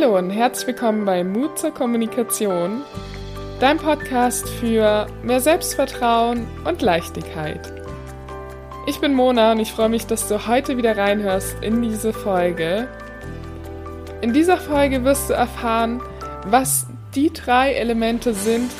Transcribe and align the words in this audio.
Hallo 0.00 0.16
und 0.16 0.30
herzlich 0.30 0.68
willkommen 0.68 1.04
bei 1.04 1.22
Mut 1.24 1.58
zur 1.58 1.72
Kommunikation, 1.72 2.80
dein 3.58 3.76
Podcast 3.76 4.48
für 4.48 5.06
mehr 5.22 5.40
Selbstvertrauen 5.40 6.46
und 6.64 6.80
Leichtigkeit. 6.80 7.70
Ich 8.86 8.98
bin 8.98 9.12
Mona 9.12 9.52
und 9.52 9.60
ich 9.60 9.72
freue 9.72 9.90
mich, 9.90 10.06
dass 10.06 10.26
du 10.26 10.46
heute 10.46 10.78
wieder 10.78 10.96
reinhörst 10.96 11.56
in 11.60 11.82
diese 11.82 12.14
Folge. 12.14 12.88
In 14.22 14.32
dieser 14.32 14.56
Folge 14.56 15.04
wirst 15.04 15.28
du 15.28 15.34
erfahren, 15.34 16.00
was 16.46 16.86
die 17.14 17.30
drei 17.30 17.74
Elemente 17.74 18.32
sind, 18.32 18.70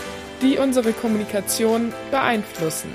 die 0.40 0.56
unsere 0.56 0.92
Kommunikation 0.92 1.92
beeinflussen. 2.10 2.94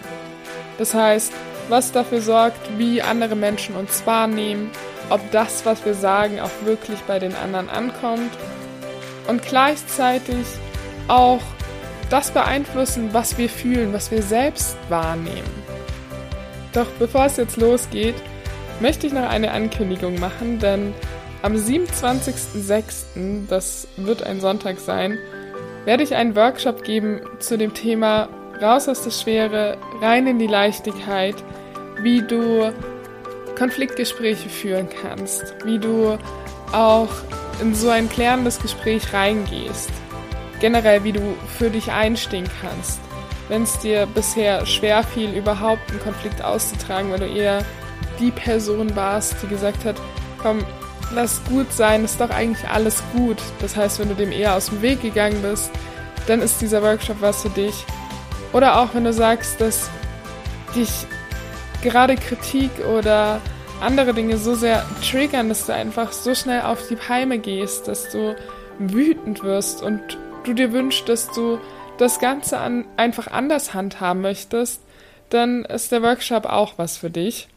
Das 0.80 0.96
heißt, 0.96 1.32
was 1.70 1.92
dafür 1.92 2.22
sorgt, 2.22 2.80
wie 2.80 3.04
andere 3.04 3.36
Menschen 3.36 3.76
uns 3.76 4.08
wahrnehmen 4.08 4.72
ob 5.10 5.20
das, 5.32 5.66
was 5.66 5.86
wir 5.86 5.94
sagen, 5.94 6.40
auch 6.40 6.52
wirklich 6.64 7.00
bei 7.02 7.20
den 7.20 7.36
anderen 7.36 7.70
ankommt 7.70 8.32
und 9.28 9.44
gleichzeitig 9.44 10.46
auch 11.08 11.42
das 12.10 12.32
beeinflussen, 12.32 13.14
was 13.14 13.38
wir 13.38 13.50
fühlen, 13.50 13.94
was 13.94 14.12
wir 14.12 14.22
selbst 14.22 14.78
wahrnehmen. 14.90 15.64
Doch 16.74 16.88
bevor 17.00 17.26
es 17.26 17.38
jetzt 17.38 17.58
losgeht, 17.58 18.16
möchte 18.80 19.08
ich 19.08 19.14
noch 19.14 19.28
eine 19.28 19.52
Ankündigung 19.52 20.20
machen, 20.20 20.60
denn 20.60 20.94
am 21.42 21.54
27.06., 21.54 23.48
das 23.48 23.88
wird 23.98 24.24
ein 24.24 24.42
Sonntag 24.42 24.80
sein, 24.80 25.18
werde 25.86 26.04
ich 26.04 26.16
einen 26.16 26.36
Workshop 26.36 26.84
geben 26.84 27.22
zu 27.40 27.58
dem 27.58 27.74
Thema 27.74 28.28
Raus 28.62 28.88
aus 28.90 29.04
der 29.04 29.12
Schwere, 29.12 29.78
rein 30.02 30.28
in 30.28 30.40
die 30.40 30.48
Leichtigkeit, 30.48 31.36
wie 32.02 32.22
du 32.22 32.72
Konfliktgespräche 33.56 34.50
führen 34.50 34.88
kannst, 35.02 35.56
wie 35.64 35.80
du 35.80 36.18
auch 36.72 37.10
in 37.62 37.74
so 37.74 37.90
ein 37.90 38.10
klärendes 38.10 38.60
Gespräch 38.60 39.14
reingehst. 39.14 39.90
Generell, 40.60 41.04
wie 41.04 41.12
du 41.12 41.36
für 41.58 41.70
dich 41.70 41.92
einstehen 41.92 42.50
kannst. 42.62 43.00
Wenn 43.48 43.64
es 43.64 43.78
dir 43.80 44.08
bisher 44.08 44.66
schwer 44.66 45.04
fiel, 45.04 45.32
überhaupt 45.34 45.90
einen 45.90 46.02
Konflikt 46.02 46.44
auszutragen, 46.44 47.12
weil 47.12 47.20
du 47.20 47.28
eher 47.28 47.64
die 48.20 48.32
Person 48.32 48.96
warst, 48.96 49.36
die 49.44 49.48
gesagt 49.48 49.86
hat, 49.86 49.96
komm, 50.42 50.60
lass 51.14 51.44
gut 51.46 51.72
sein, 51.72 52.04
ist 52.04 52.20
doch 52.20 52.30
eigentlich 52.30 52.68
alles 52.68 53.04
gut. 53.14 53.38
Das 53.60 53.76
heißt, 53.76 54.00
wenn 54.00 54.10
du 54.10 54.16
dem 54.16 54.32
eher 54.32 54.56
aus 54.56 54.68
dem 54.68 54.82
Weg 54.82 55.02
gegangen 55.02 55.42
bist, 55.42 55.70
dann 56.28 56.42
ist 56.42 56.62
dieser 56.62 56.82
Workshop 56.82 57.18
was 57.20 57.42
für 57.44 57.50
dich. 57.50 57.86
Oder 58.54 58.80
auch 58.80 58.94
wenn 58.94 59.04
du 59.04 59.14
sagst, 59.14 59.62
dass 59.62 59.90
dich 60.76 60.90
gerade 61.82 62.16
Kritik 62.16 62.72
oder 62.86 63.42
andere 63.82 64.14
Dinge 64.14 64.38
so 64.38 64.56
sehr 64.56 64.86
triggern, 65.02 65.50
dass 65.50 65.66
du 65.66 65.74
einfach 65.74 66.12
so 66.12 66.34
schnell 66.34 66.62
auf 66.62 66.88
die 66.88 66.96
Palme 66.96 67.40
gehst, 67.40 67.88
dass 67.88 68.10
du 68.10 68.36
wütend 68.80 69.44
wirst 69.44 69.82
und 69.82 70.18
du 70.44 70.54
dir 70.54 70.72
wünschst, 70.72 71.08
dass 71.10 71.32
du 71.32 71.60
das 71.98 72.20
Ganze 72.20 72.58
an, 72.58 72.86
einfach 72.98 73.28
anders 73.28 73.74
handhaben 73.74 74.22
möchtest, 74.22 74.82
dann 75.30 75.66
ist 75.66 75.92
der 75.92 76.04
Workshop 76.04 76.46
auch 76.46 76.74
was 76.78 76.98
für 76.98 77.10
dich. 77.10 77.48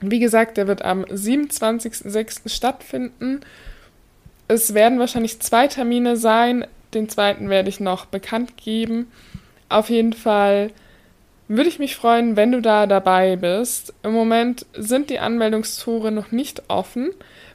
Wie 0.00 0.18
gesagt, 0.18 0.56
der 0.56 0.66
wird 0.66 0.82
am 0.84 1.04
27.06. 1.04 2.48
stattfinden. 2.48 3.40
Es 4.46 4.74
werden 4.74 4.98
wahrscheinlich 4.98 5.40
zwei 5.40 5.68
Termine 5.68 6.16
sein. 6.16 6.66
Den 6.92 7.08
zweiten 7.08 7.48
werde 7.48 7.68
ich 7.70 7.80
noch 7.80 8.06
bekannt 8.06 8.56
geben. 8.56 9.10
Auf 9.68 9.90
jeden 9.90 10.12
Fall 10.12 10.70
würde 11.48 11.68
ich 11.68 11.78
mich 11.78 11.96
freuen, 11.96 12.36
wenn 12.36 12.52
du 12.52 12.60
da 12.60 12.86
dabei 12.86 13.36
bist. 13.36 13.94
Im 14.02 14.12
Moment 14.12 14.66
sind 14.74 15.10
die 15.10 15.18
Anmeldungstore 15.18 16.10
noch 16.10 16.32
nicht 16.32 16.64
offen. 16.68 17.10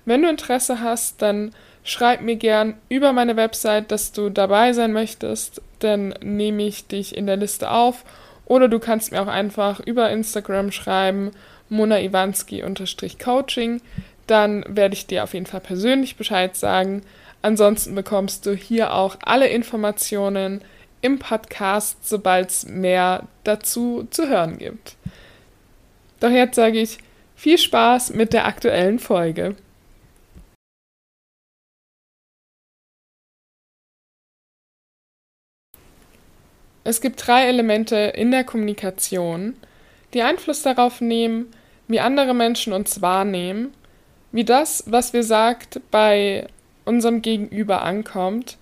Wenn 0.05 0.21
du 0.21 0.29
Interesse 0.29 0.81
hast, 0.81 1.21
dann 1.21 1.53
schreib 1.83 2.21
mir 2.21 2.35
gern 2.35 2.75
über 2.89 3.13
meine 3.13 3.35
Website, 3.35 3.91
dass 3.91 4.11
du 4.11 4.29
dabei 4.29 4.73
sein 4.73 4.93
möchtest, 4.93 5.61
dann 5.79 6.13
nehme 6.21 6.63
ich 6.63 6.87
dich 6.87 7.15
in 7.15 7.25
der 7.25 7.37
Liste 7.37 7.71
auf. 7.71 8.05
Oder 8.45 8.67
du 8.67 8.79
kannst 8.79 9.11
mir 9.11 9.21
auch 9.21 9.27
einfach 9.27 9.79
über 9.79 10.09
Instagram 10.09 10.71
schreiben, 10.71 11.31
Mona 11.69 11.99
Iwanski-Coaching. 11.99 13.81
Dann 14.27 14.65
werde 14.67 14.93
ich 14.93 15.07
dir 15.07 15.23
auf 15.23 15.33
jeden 15.33 15.45
Fall 15.45 15.61
persönlich 15.61 16.15
Bescheid 16.15 16.55
sagen. 16.55 17.01
Ansonsten 17.41 17.95
bekommst 17.95 18.45
du 18.45 18.53
hier 18.53 18.93
auch 18.93 19.17
alle 19.23 19.47
Informationen 19.47 20.61
im 21.01 21.19
Podcast, 21.19 22.07
sobald 22.07 22.49
es 22.49 22.65
mehr 22.65 23.27
dazu 23.43 24.07
zu 24.11 24.27
hören 24.27 24.57
gibt. 24.57 24.95
Doch 26.19 26.29
jetzt 26.29 26.55
sage 26.55 26.79
ich 26.79 26.99
viel 27.35 27.57
Spaß 27.57 28.13
mit 28.13 28.33
der 28.33 28.45
aktuellen 28.45 28.99
Folge. 28.99 29.55
Es 36.83 36.99
gibt 36.99 37.25
drei 37.27 37.47
Elemente 37.47 37.95
in 37.95 38.31
der 38.31 38.43
Kommunikation, 38.43 39.55
die 40.13 40.23
Einfluss 40.23 40.63
darauf 40.63 40.99
nehmen, 40.99 41.51
wie 41.87 41.99
andere 41.99 42.33
Menschen 42.33 42.73
uns 42.73 43.01
wahrnehmen, 43.01 43.73
wie 44.31 44.43
das, 44.43 44.83
was 44.87 45.13
wir 45.13 45.23
sagt, 45.23 45.79
bei 45.91 46.47
unserem 46.85 47.21
Gegenüber 47.21 47.83
ankommt 47.83 48.57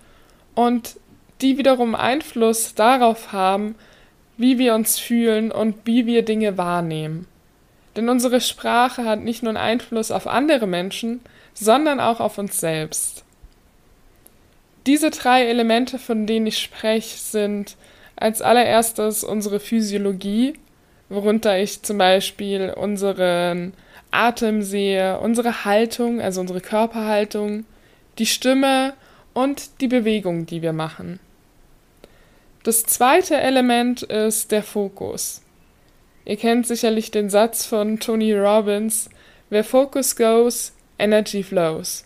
und 0.54 0.99
die 1.42 1.58
wiederum 1.58 1.94
Einfluss 1.94 2.74
darauf 2.74 3.32
haben, 3.32 3.74
wie 4.36 4.58
wir 4.58 4.74
uns 4.74 4.98
fühlen 4.98 5.52
und 5.52 5.76
wie 5.84 6.06
wir 6.06 6.24
Dinge 6.24 6.56
wahrnehmen. 6.56 7.26
Denn 7.96 8.08
unsere 8.08 8.40
Sprache 8.40 9.04
hat 9.04 9.20
nicht 9.20 9.42
nur 9.42 9.50
einen 9.50 9.56
Einfluss 9.58 10.10
auf 10.10 10.26
andere 10.26 10.66
Menschen, 10.66 11.20
sondern 11.54 12.00
auch 12.00 12.20
auf 12.20 12.38
uns 12.38 12.60
selbst. 12.60 13.24
Diese 14.86 15.10
drei 15.10 15.46
Elemente, 15.46 15.98
von 15.98 16.26
denen 16.26 16.46
ich 16.46 16.58
spreche, 16.58 17.18
sind 17.18 17.76
als 18.16 18.40
allererstes 18.40 19.24
unsere 19.24 19.60
Physiologie, 19.60 20.54
worunter 21.08 21.58
ich 21.58 21.82
zum 21.82 21.98
Beispiel 21.98 22.72
unseren 22.76 23.74
Atem 24.10 24.62
sehe, 24.62 25.18
unsere 25.20 25.64
Haltung, 25.64 26.20
also 26.20 26.40
unsere 26.40 26.60
Körperhaltung, 26.60 27.64
die 28.18 28.26
Stimme 28.26 28.94
und 29.34 29.80
die 29.80 29.88
Bewegung, 29.88 30.46
die 30.46 30.62
wir 30.62 30.72
machen. 30.72 31.20
Das 32.62 32.82
zweite 32.82 33.38
Element 33.38 34.02
ist 34.02 34.52
der 34.52 34.62
Fokus. 34.62 35.40
Ihr 36.26 36.36
kennt 36.36 36.66
sicherlich 36.66 37.10
den 37.10 37.30
Satz 37.30 37.64
von 37.64 37.98
Tony 38.00 38.34
Robbins, 38.34 39.08
Where 39.48 39.64
focus 39.64 40.14
goes, 40.14 40.72
energy 40.98 41.42
flows. 41.42 42.04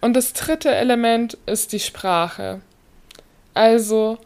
Und 0.00 0.14
das 0.14 0.32
dritte 0.32 0.74
Element 0.74 1.38
ist 1.46 1.72
die 1.72 1.78
Sprache. 1.78 2.60
Also, 3.54 4.18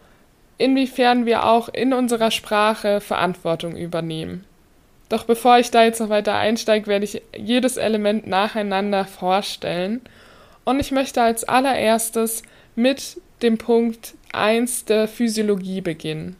inwiefern 0.56 1.26
wir 1.26 1.44
auch 1.44 1.68
in 1.68 1.92
unserer 1.92 2.30
Sprache 2.30 3.02
Verantwortung 3.02 3.76
übernehmen. 3.76 4.46
Doch 5.10 5.24
bevor 5.24 5.58
ich 5.58 5.70
da 5.70 5.84
jetzt 5.84 6.00
noch 6.00 6.08
weiter 6.08 6.34
einsteige, 6.34 6.86
werde 6.86 7.04
ich 7.04 7.20
jedes 7.36 7.76
Element 7.76 8.26
nacheinander 8.26 9.04
vorstellen. 9.04 10.00
Und 10.64 10.80
ich 10.80 10.92
möchte 10.92 11.20
als 11.20 11.44
allererstes 11.44 12.42
mit 12.74 13.20
dem 13.42 13.58
Punkt 13.58 14.14
1 14.32 14.84
der 14.86 15.08
Physiologie 15.08 15.80
beginnen. 15.80 16.36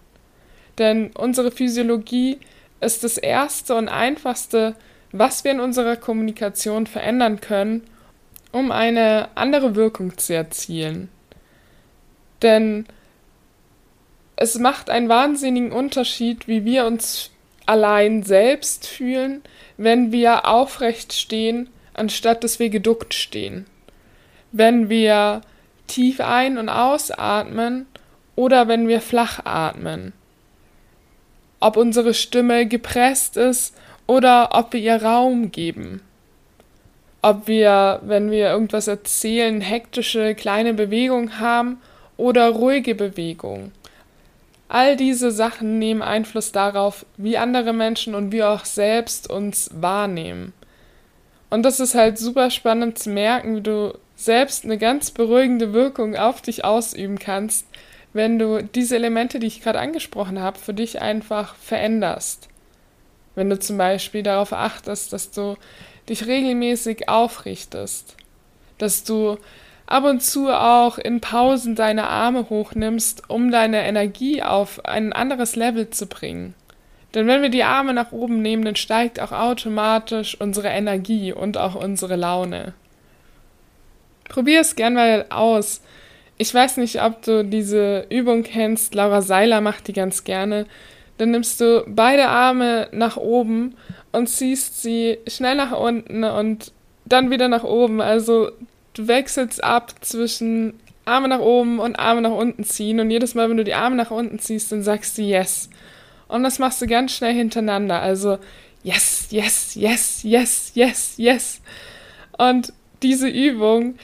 Denn 0.78 1.10
unsere 1.16 1.50
Physiologie 1.50 2.38
ist 2.80 3.04
das 3.04 3.18
erste 3.18 3.74
und 3.74 3.88
einfachste, 3.88 4.74
was 5.12 5.44
wir 5.44 5.50
in 5.50 5.60
unserer 5.60 5.96
Kommunikation 5.96 6.86
verändern 6.86 7.40
können, 7.40 7.82
um 8.52 8.72
eine 8.72 9.28
andere 9.34 9.74
Wirkung 9.74 10.16
zu 10.16 10.34
erzielen. 10.34 11.08
Denn 12.42 12.86
es 14.36 14.58
macht 14.58 14.88
einen 14.88 15.08
wahnsinnigen 15.08 15.72
Unterschied, 15.72 16.48
wie 16.48 16.64
wir 16.64 16.86
uns 16.86 17.30
allein 17.66 18.22
selbst 18.22 18.86
fühlen, 18.86 19.42
wenn 19.76 20.12
wir 20.12 20.46
aufrecht 20.48 21.12
stehen, 21.12 21.68
anstatt 21.94 22.42
dass 22.42 22.58
wir 22.58 22.70
geduckt 22.70 23.12
stehen. 23.14 23.66
Wenn 24.52 24.88
wir 24.88 25.42
tief 25.90 26.20
ein- 26.20 26.56
und 26.56 26.68
ausatmen 26.68 27.86
oder 28.36 28.68
wenn 28.68 28.88
wir 28.88 29.00
flach 29.00 29.40
atmen. 29.44 30.12
Ob 31.58 31.76
unsere 31.76 32.14
Stimme 32.14 32.66
gepresst 32.66 33.36
ist 33.36 33.76
oder 34.06 34.50
ob 34.52 34.72
wir 34.72 34.80
ihr 34.80 35.02
Raum 35.02 35.52
geben. 35.52 36.00
Ob 37.22 37.48
wir, 37.48 38.00
wenn 38.02 38.30
wir 38.30 38.48
irgendwas 38.48 38.88
erzählen, 38.88 39.60
hektische 39.60 40.34
kleine 40.34 40.72
Bewegungen 40.72 41.38
haben 41.38 41.78
oder 42.16 42.48
ruhige 42.48 42.94
Bewegungen. 42.94 43.72
All 44.68 44.96
diese 44.96 45.32
Sachen 45.32 45.78
nehmen 45.78 46.00
Einfluss 46.00 46.52
darauf, 46.52 47.04
wie 47.16 47.36
andere 47.36 47.72
Menschen 47.72 48.14
und 48.14 48.30
wir 48.30 48.48
auch 48.48 48.64
selbst 48.64 49.28
uns 49.28 49.68
wahrnehmen. 49.74 50.52
Und 51.50 51.64
das 51.64 51.80
ist 51.80 51.96
halt 51.96 52.18
super 52.18 52.50
spannend 52.50 52.98
zu 52.98 53.10
merken, 53.10 53.56
wie 53.56 53.60
du 53.60 53.92
selbst 54.24 54.64
eine 54.64 54.78
ganz 54.78 55.10
beruhigende 55.10 55.72
Wirkung 55.72 56.16
auf 56.16 56.42
dich 56.42 56.64
ausüben 56.64 57.18
kannst, 57.18 57.66
wenn 58.12 58.38
du 58.38 58.62
diese 58.62 58.96
Elemente, 58.96 59.38
die 59.38 59.46
ich 59.46 59.62
gerade 59.62 59.78
angesprochen 59.78 60.40
habe, 60.40 60.58
für 60.58 60.74
dich 60.74 61.00
einfach 61.00 61.54
veränderst. 61.56 62.48
Wenn 63.34 63.48
du 63.48 63.58
zum 63.58 63.78
Beispiel 63.78 64.22
darauf 64.22 64.52
achtest, 64.52 65.12
dass 65.12 65.30
du 65.30 65.56
dich 66.08 66.26
regelmäßig 66.26 67.08
aufrichtest, 67.08 68.16
dass 68.78 69.04
du 69.04 69.38
ab 69.86 70.04
und 70.04 70.22
zu 70.22 70.48
auch 70.48 70.98
in 70.98 71.20
Pausen 71.20 71.74
deine 71.74 72.08
Arme 72.08 72.50
hochnimmst, 72.50 73.30
um 73.30 73.50
deine 73.50 73.84
Energie 73.86 74.42
auf 74.42 74.84
ein 74.84 75.12
anderes 75.12 75.56
Level 75.56 75.90
zu 75.90 76.06
bringen. 76.06 76.54
Denn 77.14 77.26
wenn 77.26 77.42
wir 77.42 77.48
die 77.48 77.64
Arme 77.64 77.92
nach 77.92 78.12
oben 78.12 78.42
nehmen, 78.42 78.64
dann 78.64 78.76
steigt 78.76 79.20
auch 79.20 79.32
automatisch 79.32 80.40
unsere 80.40 80.68
Energie 80.68 81.32
und 81.32 81.58
auch 81.58 81.74
unsere 81.74 82.16
Laune. 82.16 82.74
Probier 84.30 84.60
es 84.60 84.76
gern 84.76 84.94
mal 84.94 85.26
aus. 85.28 85.82
Ich 86.38 86.54
weiß 86.54 86.78
nicht, 86.78 87.02
ob 87.02 87.20
du 87.22 87.44
diese 87.44 88.06
Übung 88.08 88.44
kennst. 88.44 88.94
Laura 88.94 89.22
Seiler 89.22 89.60
macht 89.60 89.88
die 89.88 89.92
ganz 89.92 90.24
gerne. 90.24 90.66
Dann 91.18 91.32
nimmst 91.32 91.60
du 91.60 91.84
beide 91.86 92.28
Arme 92.28 92.88
nach 92.92 93.16
oben 93.18 93.74
und 94.12 94.28
ziehst 94.28 94.80
sie 94.80 95.18
schnell 95.26 95.56
nach 95.56 95.78
unten 95.78 96.24
und 96.24 96.72
dann 97.04 97.30
wieder 97.30 97.48
nach 97.48 97.64
oben. 97.64 98.00
Also 98.00 98.52
du 98.94 99.08
wechselst 99.08 99.62
ab 99.62 99.92
zwischen 100.00 100.78
Arme 101.04 101.26
nach 101.26 101.40
oben 101.40 101.80
und 101.80 101.98
Arme 101.98 102.20
nach 102.20 102.30
unten 102.30 102.62
ziehen. 102.64 103.00
Und 103.00 103.10
jedes 103.10 103.34
Mal, 103.34 103.50
wenn 103.50 103.56
du 103.56 103.64
die 103.64 103.74
Arme 103.74 103.96
nach 103.96 104.12
unten 104.12 104.38
ziehst, 104.38 104.70
dann 104.70 104.84
sagst 104.84 105.18
du 105.18 105.22
Yes. 105.22 105.68
Und 106.28 106.44
das 106.44 106.60
machst 106.60 106.80
du 106.80 106.86
ganz 106.86 107.12
schnell 107.12 107.34
hintereinander. 107.34 108.00
Also 108.00 108.38
Yes, 108.84 109.26
Yes, 109.30 109.74
Yes, 109.74 110.22
Yes, 110.22 110.70
Yes, 110.74 111.14
Yes. 111.16 111.60
Und 112.38 112.72
diese 113.02 113.28
Übung, 113.28 113.96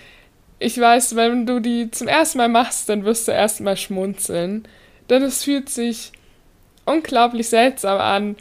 ich 0.59 0.81
weiß, 0.81 1.17
wenn 1.17 1.47
du 1.47 1.61
die 1.61 1.91
zum 1.91 2.09
ersten 2.09 2.39
Mal 2.39 2.49
machst, 2.49 2.89
dann 2.89 3.05
wirst 3.05 3.29
du 3.29 3.33
erstmal 3.33 3.77
schmunzeln. 3.77 4.67
Denn 5.11 5.23
es 5.23 5.45
fühlt 5.45 5.69
sich 5.69 6.13
unglaublich 6.85 7.49
seltsam 7.49 7.99
an, 8.01 8.37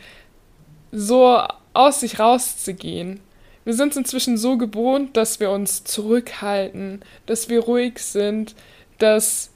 so 0.91 1.41
aus 1.73 1.99
sich 1.99 2.19
rauszugehen. 2.19 3.19
Wir 3.65 3.73
sind 3.73 3.95
inzwischen 3.95 4.37
so 4.37 4.57
gewohnt, 4.57 5.17
dass 5.17 5.39
wir 5.39 5.49
uns 5.49 5.83
zurückhalten, 5.83 7.03
dass 7.25 7.49
wir 7.49 7.61
ruhig 7.61 7.99
sind, 7.99 8.55
dass 8.99 9.51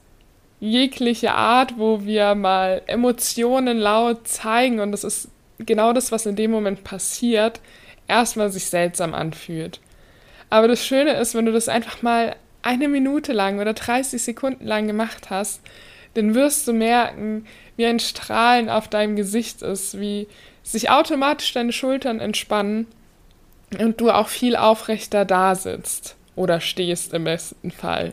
jegliche 0.58 1.32
Art, 1.32 1.78
wo 1.78 2.04
wir 2.04 2.34
mal 2.34 2.82
Emotionen 2.86 3.78
laut 3.78 4.28
zeigen, 4.28 4.80
und 4.80 4.92
das 4.92 5.04
ist 5.04 5.28
genau 5.58 5.92
das, 5.92 6.12
was 6.12 6.26
in 6.26 6.36
dem 6.36 6.50
Moment 6.50 6.84
passiert, 6.84 7.60
erstmal 8.08 8.50
sich 8.50 8.66
seltsam 8.66 9.14
anfühlt. 9.14 9.80
Aber 10.50 10.68
das 10.68 10.84
Schöne 10.84 11.12
ist, 11.14 11.34
wenn 11.34 11.46
du 11.46 11.52
das 11.52 11.68
einfach 11.68 12.02
mal 12.02 12.36
eine 12.62 12.88
Minute 12.88 13.32
lang 13.32 13.60
oder 13.60 13.72
30 13.74 14.22
Sekunden 14.22 14.66
lang 14.66 14.86
gemacht 14.86 15.30
hast, 15.30 15.60
dann 16.14 16.34
wirst 16.34 16.66
du 16.66 16.72
merken, 16.72 17.46
wie 17.76 17.86
ein 17.86 18.00
Strahlen 18.00 18.68
auf 18.68 18.88
deinem 18.88 19.16
Gesicht 19.16 19.62
ist, 19.62 19.98
wie 20.00 20.26
sich 20.62 20.90
automatisch 20.90 21.52
deine 21.52 21.72
Schultern 21.72 22.20
entspannen 22.20 22.86
und 23.78 24.00
du 24.00 24.10
auch 24.10 24.28
viel 24.28 24.56
aufrechter 24.56 25.24
da 25.24 25.54
sitzt 25.54 26.16
oder 26.36 26.60
stehst 26.60 27.14
im 27.14 27.24
besten 27.24 27.70
Fall. 27.70 28.12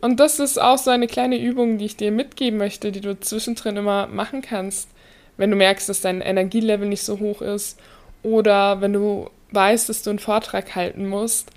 Und 0.00 0.20
das 0.20 0.38
ist 0.38 0.60
auch 0.60 0.76
so 0.76 0.90
eine 0.90 1.06
kleine 1.06 1.40
Übung, 1.40 1.78
die 1.78 1.86
ich 1.86 1.96
dir 1.96 2.12
mitgeben 2.12 2.58
möchte, 2.58 2.92
die 2.92 3.00
du 3.00 3.18
zwischendrin 3.18 3.76
immer 3.76 4.06
machen 4.06 4.42
kannst, 4.42 4.90
wenn 5.36 5.50
du 5.50 5.56
merkst, 5.56 5.88
dass 5.88 6.02
dein 6.02 6.20
Energielevel 6.20 6.88
nicht 6.88 7.02
so 7.02 7.20
hoch 7.20 7.40
ist 7.40 7.80
oder 8.22 8.80
wenn 8.80 8.92
du 8.92 9.30
weißt, 9.52 9.88
dass 9.88 10.02
du 10.02 10.10
einen 10.10 10.18
Vortrag 10.18 10.74
halten 10.74 11.06
musst. 11.06 11.50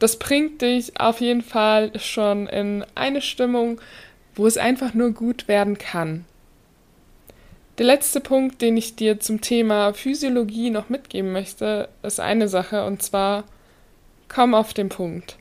Das 0.00 0.18
bringt 0.18 0.62
dich 0.62 0.98
auf 0.98 1.20
jeden 1.20 1.42
Fall 1.42 1.92
schon 1.98 2.46
in 2.48 2.84
eine 2.94 3.20
Stimmung, 3.20 3.80
wo 4.34 4.46
es 4.46 4.56
einfach 4.56 4.94
nur 4.94 5.12
gut 5.12 5.46
werden 5.46 5.76
kann. 5.78 6.24
Der 7.76 7.86
letzte 7.86 8.20
Punkt, 8.20 8.62
den 8.62 8.76
ich 8.76 8.96
dir 8.96 9.20
zum 9.20 9.40
Thema 9.40 9.92
Physiologie 9.92 10.70
noch 10.70 10.88
mitgeben 10.88 11.32
möchte, 11.32 11.88
ist 12.02 12.18
eine 12.18 12.48
Sache, 12.48 12.84
und 12.84 13.02
zwar 13.02 13.44
komm 14.28 14.54
auf 14.54 14.72
den 14.72 14.88
Punkt. 14.88 15.36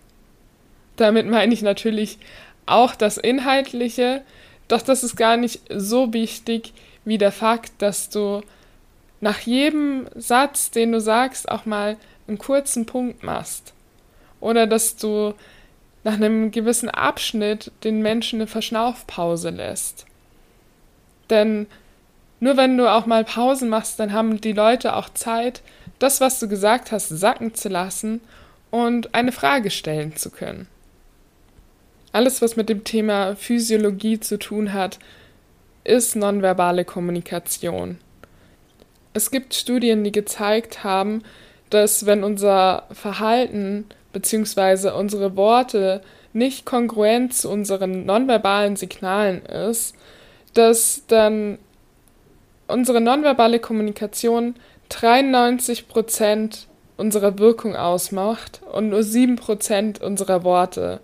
Damit 0.97 1.27
meine 1.27 1.53
ich 1.53 1.61
natürlich 1.61 2.19
auch 2.65 2.95
das 2.95 3.17
Inhaltliche, 3.17 4.21
doch 4.67 4.81
das 4.81 5.03
ist 5.03 5.15
gar 5.15 5.37
nicht 5.37 5.61
so 5.69 6.13
wichtig 6.13 6.73
wie 7.05 7.17
der 7.17 7.31
Fakt, 7.31 7.71
dass 7.81 8.09
du 8.09 8.41
nach 9.21 9.39
jedem 9.39 10.07
Satz, 10.15 10.69
den 10.71 10.91
du 10.91 10.99
sagst, 10.99 11.49
auch 11.49 11.65
mal 11.65 11.95
einen 12.27 12.37
kurzen 12.37 12.85
Punkt 12.85 13.23
machst. 13.23 13.73
Oder 14.39 14.67
dass 14.67 14.95
du 14.95 15.33
nach 16.03 16.13
einem 16.13 16.51
gewissen 16.51 16.89
Abschnitt 16.89 17.71
den 17.83 18.01
Menschen 18.01 18.39
eine 18.39 18.47
Verschnaufpause 18.47 19.49
lässt. 19.49 20.05
Denn 21.29 21.67
nur 22.39 22.55
wenn 22.57 22.77
du 22.77 22.89
auch 22.89 23.05
mal 23.05 23.25
Pausen 23.25 23.69
machst, 23.69 23.99
dann 23.99 24.13
haben 24.13 24.39
die 24.39 24.53
Leute 24.53 24.95
auch 24.95 25.09
Zeit, 25.09 25.61
das, 25.99 26.21
was 26.21 26.39
du 26.39 26.47
gesagt 26.47 26.91
hast, 26.91 27.09
sacken 27.09 27.53
zu 27.53 27.67
lassen 27.67 28.21
und 28.71 29.13
eine 29.13 29.33
Frage 29.33 29.71
stellen 29.71 30.15
zu 30.15 30.29
können. 30.29 30.67
Alles, 32.11 32.41
was 32.41 32.55
mit 32.55 32.69
dem 32.69 32.83
Thema 32.83 33.35
Physiologie 33.35 34.19
zu 34.19 34.39
tun 34.39 34.73
hat, 34.73 34.99
ist 35.83 36.15
nonverbale 36.15 36.85
Kommunikation. 36.85 37.97
Es 39.13 39.31
gibt 39.31 39.53
Studien, 39.53 40.03
die 40.03 40.11
gezeigt 40.11 40.83
haben, 40.83 41.23
dass 41.69 42.05
wenn 42.05 42.23
unser 42.23 42.87
Verhalten 42.91 43.85
bzw. 44.13 44.91
unsere 44.91 45.35
Worte 45.35 46.01
nicht 46.33 46.65
kongruent 46.65 47.33
zu 47.33 47.49
unseren 47.49 48.05
nonverbalen 48.05 48.75
Signalen 48.75 49.43
ist, 49.45 49.95
dass 50.53 51.03
dann 51.07 51.57
unsere 52.67 53.01
nonverbale 53.01 53.59
Kommunikation 53.59 54.55
93% 54.91 56.65
unserer 56.97 57.39
Wirkung 57.39 57.75
ausmacht 57.75 58.61
und 58.71 58.89
nur 58.89 58.99
7% 58.99 60.01
unserer 60.01 60.43
Worte. 60.43 60.99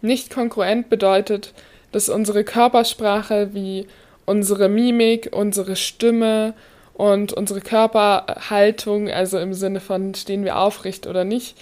Nicht 0.00 0.30
kongruent 0.30 0.88
bedeutet, 0.88 1.54
dass 1.90 2.08
unsere 2.08 2.44
Körpersprache 2.44 3.54
wie 3.54 3.86
unsere 4.26 4.68
Mimik, 4.68 5.30
unsere 5.32 5.74
Stimme 5.74 6.54
und 6.98 7.32
unsere 7.32 7.60
Körperhaltung, 7.60 9.08
also 9.08 9.38
im 9.38 9.54
Sinne 9.54 9.78
von 9.78 10.16
stehen 10.16 10.44
wir 10.44 10.58
aufrecht 10.58 11.06
oder 11.06 11.22
nicht, 11.22 11.56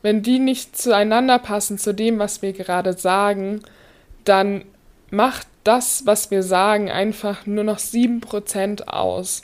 wenn 0.00 0.22
die 0.22 0.38
nicht 0.38 0.76
zueinander 0.76 1.38
passen 1.38 1.76
zu 1.76 1.92
dem, 1.92 2.18
was 2.18 2.40
wir 2.40 2.54
gerade 2.54 2.94
sagen, 2.94 3.60
dann 4.24 4.64
macht 5.10 5.46
das, 5.64 6.06
was 6.06 6.30
wir 6.30 6.42
sagen, 6.42 6.90
einfach 6.90 7.44
nur 7.44 7.62
noch 7.62 7.78
7% 7.78 8.88
aus. 8.88 9.42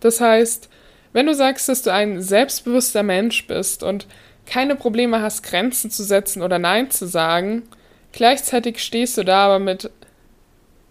Das 0.00 0.22
heißt, 0.22 0.70
wenn 1.12 1.26
du 1.26 1.34
sagst, 1.34 1.68
dass 1.68 1.82
du 1.82 1.92
ein 1.92 2.22
selbstbewusster 2.22 3.02
Mensch 3.02 3.46
bist 3.46 3.82
und 3.82 4.06
keine 4.46 4.76
Probleme 4.76 5.20
hast, 5.20 5.42
Grenzen 5.42 5.90
zu 5.90 6.04
setzen 6.04 6.40
oder 6.40 6.58
Nein 6.58 6.90
zu 6.90 7.06
sagen, 7.06 7.64
gleichzeitig 8.12 8.82
stehst 8.82 9.18
du 9.18 9.24
da 9.24 9.44
aber 9.44 9.58
mit 9.58 9.90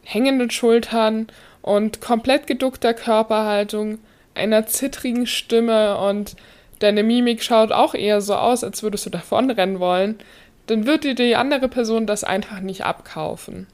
hängenden 0.03 0.51
Schultern 0.51 1.27
und 1.69 2.01
komplett 2.01 2.47
geduckter 2.47 2.95
Körperhaltung, 2.95 3.99
einer 4.33 4.65
zittrigen 4.65 5.27
Stimme 5.27 5.99
und 5.99 6.35
deine 6.79 7.03
Mimik 7.03 7.43
schaut 7.43 7.71
auch 7.71 7.93
eher 7.93 8.21
so 8.21 8.33
aus, 8.33 8.63
als 8.63 8.81
würdest 8.81 9.05
du 9.05 9.11
davonrennen 9.11 9.79
wollen, 9.79 10.17
dann 10.65 10.88
wird 10.88 11.03
dir 11.03 11.13
die 11.13 11.35
andere 11.35 11.67
Person 11.67 12.07
das 12.07 12.23
einfach 12.23 12.61
nicht 12.61 12.85
abkaufen. 12.85 13.67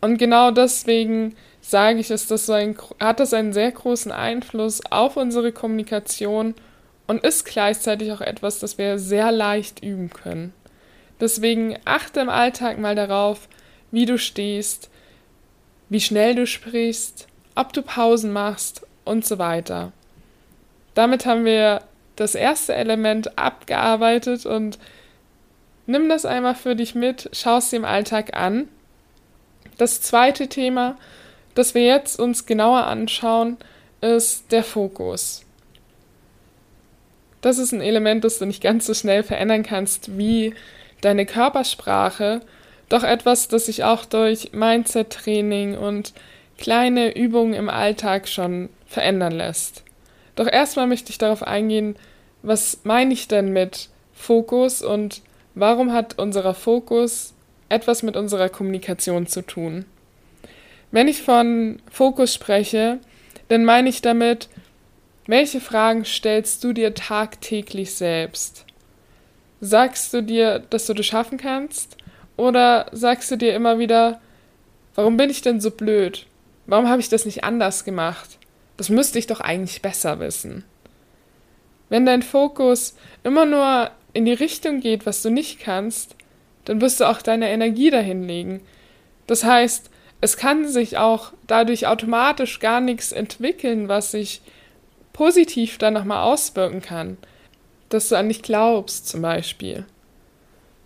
Und 0.00 0.18
genau 0.18 0.50
deswegen 0.50 1.36
sage 1.60 2.00
ich, 2.00 2.10
ist 2.10 2.32
das 2.32 2.46
so 2.46 2.52
ein, 2.52 2.76
hat 2.98 3.20
das 3.20 3.32
einen 3.32 3.52
sehr 3.52 3.70
großen 3.70 4.10
Einfluss 4.10 4.80
auf 4.90 5.16
unsere 5.16 5.52
Kommunikation 5.52 6.56
und 7.06 7.22
ist 7.22 7.44
gleichzeitig 7.44 8.10
auch 8.10 8.22
etwas, 8.22 8.58
das 8.58 8.76
wir 8.76 8.98
sehr 8.98 9.30
leicht 9.30 9.84
üben 9.84 10.10
können. 10.10 10.52
Deswegen 11.20 11.76
achte 11.84 12.18
im 12.18 12.28
Alltag 12.28 12.78
mal 12.80 12.96
darauf, 12.96 13.48
wie 13.92 14.04
du 14.04 14.18
stehst, 14.18 14.90
wie 15.94 16.00
schnell 16.00 16.34
du 16.34 16.44
sprichst, 16.44 17.28
ob 17.54 17.72
du 17.72 17.80
Pausen 17.80 18.32
machst 18.32 18.84
und 19.04 19.24
so 19.24 19.38
weiter. 19.38 19.92
Damit 20.94 21.24
haben 21.24 21.44
wir 21.44 21.82
das 22.16 22.34
erste 22.34 22.74
Element 22.74 23.38
abgearbeitet 23.38 24.44
und 24.44 24.80
nimm 25.86 26.08
das 26.08 26.24
einmal 26.24 26.56
für 26.56 26.74
dich 26.74 26.96
mit, 26.96 27.30
schau 27.32 27.58
es 27.58 27.70
dir 27.70 27.76
im 27.76 27.84
Alltag 27.84 28.36
an. 28.36 28.68
Das 29.78 30.00
zweite 30.00 30.48
Thema, 30.48 30.96
das 31.54 31.76
wir 31.76 31.84
jetzt 31.84 32.18
uns 32.18 32.44
genauer 32.44 32.88
anschauen, 32.88 33.56
ist 34.00 34.50
der 34.50 34.64
Fokus. 34.64 35.44
Das 37.40 37.56
ist 37.56 37.70
ein 37.70 37.80
Element, 37.80 38.24
das 38.24 38.40
du 38.40 38.46
nicht 38.46 38.64
ganz 38.64 38.86
so 38.86 38.94
schnell 38.94 39.22
verändern 39.22 39.62
kannst 39.62 40.18
wie 40.18 40.54
deine 41.02 41.24
Körpersprache, 41.24 42.40
doch 42.88 43.02
etwas, 43.02 43.48
das 43.48 43.66
sich 43.66 43.84
auch 43.84 44.04
durch 44.04 44.52
Mindset-Training 44.52 45.76
und 45.76 46.12
kleine 46.58 47.16
Übungen 47.16 47.54
im 47.54 47.68
Alltag 47.68 48.28
schon 48.28 48.68
verändern 48.86 49.32
lässt. 49.32 49.82
Doch 50.36 50.46
erstmal 50.46 50.86
möchte 50.86 51.10
ich 51.10 51.18
darauf 51.18 51.42
eingehen, 51.42 51.96
was 52.42 52.80
meine 52.84 53.12
ich 53.12 53.28
denn 53.28 53.52
mit 53.52 53.88
Fokus 54.12 54.82
und 54.82 55.22
warum 55.54 55.92
hat 55.92 56.18
unser 56.18 56.54
Fokus 56.54 57.34
etwas 57.68 58.02
mit 58.02 58.16
unserer 58.16 58.48
Kommunikation 58.48 59.26
zu 59.26 59.42
tun? 59.42 59.84
Wenn 60.90 61.08
ich 61.08 61.22
von 61.22 61.80
Fokus 61.90 62.34
spreche, 62.34 62.98
dann 63.48 63.64
meine 63.64 63.88
ich 63.88 64.02
damit, 64.02 64.48
welche 65.26 65.60
Fragen 65.60 66.04
stellst 66.04 66.62
du 66.62 66.72
dir 66.72 66.94
tagtäglich 66.94 67.94
selbst? 67.94 68.64
Sagst 69.60 70.12
du 70.12 70.22
dir, 70.22 70.58
dass 70.70 70.86
du 70.86 70.94
das 70.94 71.06
schaffen 71.06 71.38
kannst? 71.38 71.96
Oder 72.36 72.86
sagst 72.92 73.30
du 73.30 73.36
dir 73.36 73.54
immer 73.54 73.78
wieder, 73.78 74.20
warum 74.94 75.16
bin 75.16 75.30
ich 75.30 75.42
denn 75.42 75.60
so 75.60 75.70
blöd? 75.70 76.26
Warum 76.66 76.88
habe 76.88 77.00
ich 77.00 77.08
das 77.08 77.26
nicht 77.26 77.44
anders 77.44 77.84
gemacht? 77.84 78.38
Das 78.76 78.88
müsste 78.88 79.18
ich 79.18 79.26
doch 79.26 79.40
eigentlich 79.40 79.82
besser 79.82 80.18
wissen. 80.18 80.64
Wenn 81.88 82.06
dein 82.06 82.22
Fokus 82.22 82.96
immer 83.22 83.44
nur 83.44 83.90
in 84.14 84.24
die 84.24 84.32
Richtung 84.32 84.80
geht, 84.80 85.06
was 85.06 85.22
du 85.22 85.30
nicht 85.30 85.60
kannst, 85.60 86.16
dann 86.64 86.80
wirst 86.80 87.00
du 87.00 87.04
auch 87.04 87.20
deine 87.22 87.50
Energie 87.50 87.90
dahin 87.90 88.26
legen. 88.26 88.62
Das 89.26 89.44
heißt, 89.44 89.90
es 90.20 90.36
kann 90.36 90.66
sich 90.66 90.96
auch 90.96 91.32
dadurch 91.46 91.86
automatisch 91.86 92.58
gar 92.58 92.80
nichts 92.80 93.12
entwickeln, 93.12 93.88
was 93.88 94.10
sich 94.10 94.40
positiv 95.12 95.78
dann 95.78 95.94
nochmal 95.94 96.22
auswirken 96.22 96.80
kann. 96.80 97.18
Dass 97.90 98.08
du 98.08 98.16
an 98.16 98.28
dich 98.28 98.42
glaubst, 98.42 99.06
zum 99.08 99.20
Beispiel. 99.20 99.84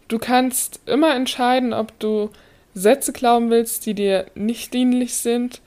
Du 0.08 0.18
kannst 0.18 0.80
immer 0.86 1.14
entscheiden, 1.14 1.74
ob 1.74 1.98
du 1.98 2.30
Sätze 2.74 3.12
glauben 3.12 3.50
willst, 3.50 3.84
die 3.86 3.94
dir 3.94 4.26
nicht 4.34 4.72
dienlich 4.72 5.14
sind, 5.14 5.60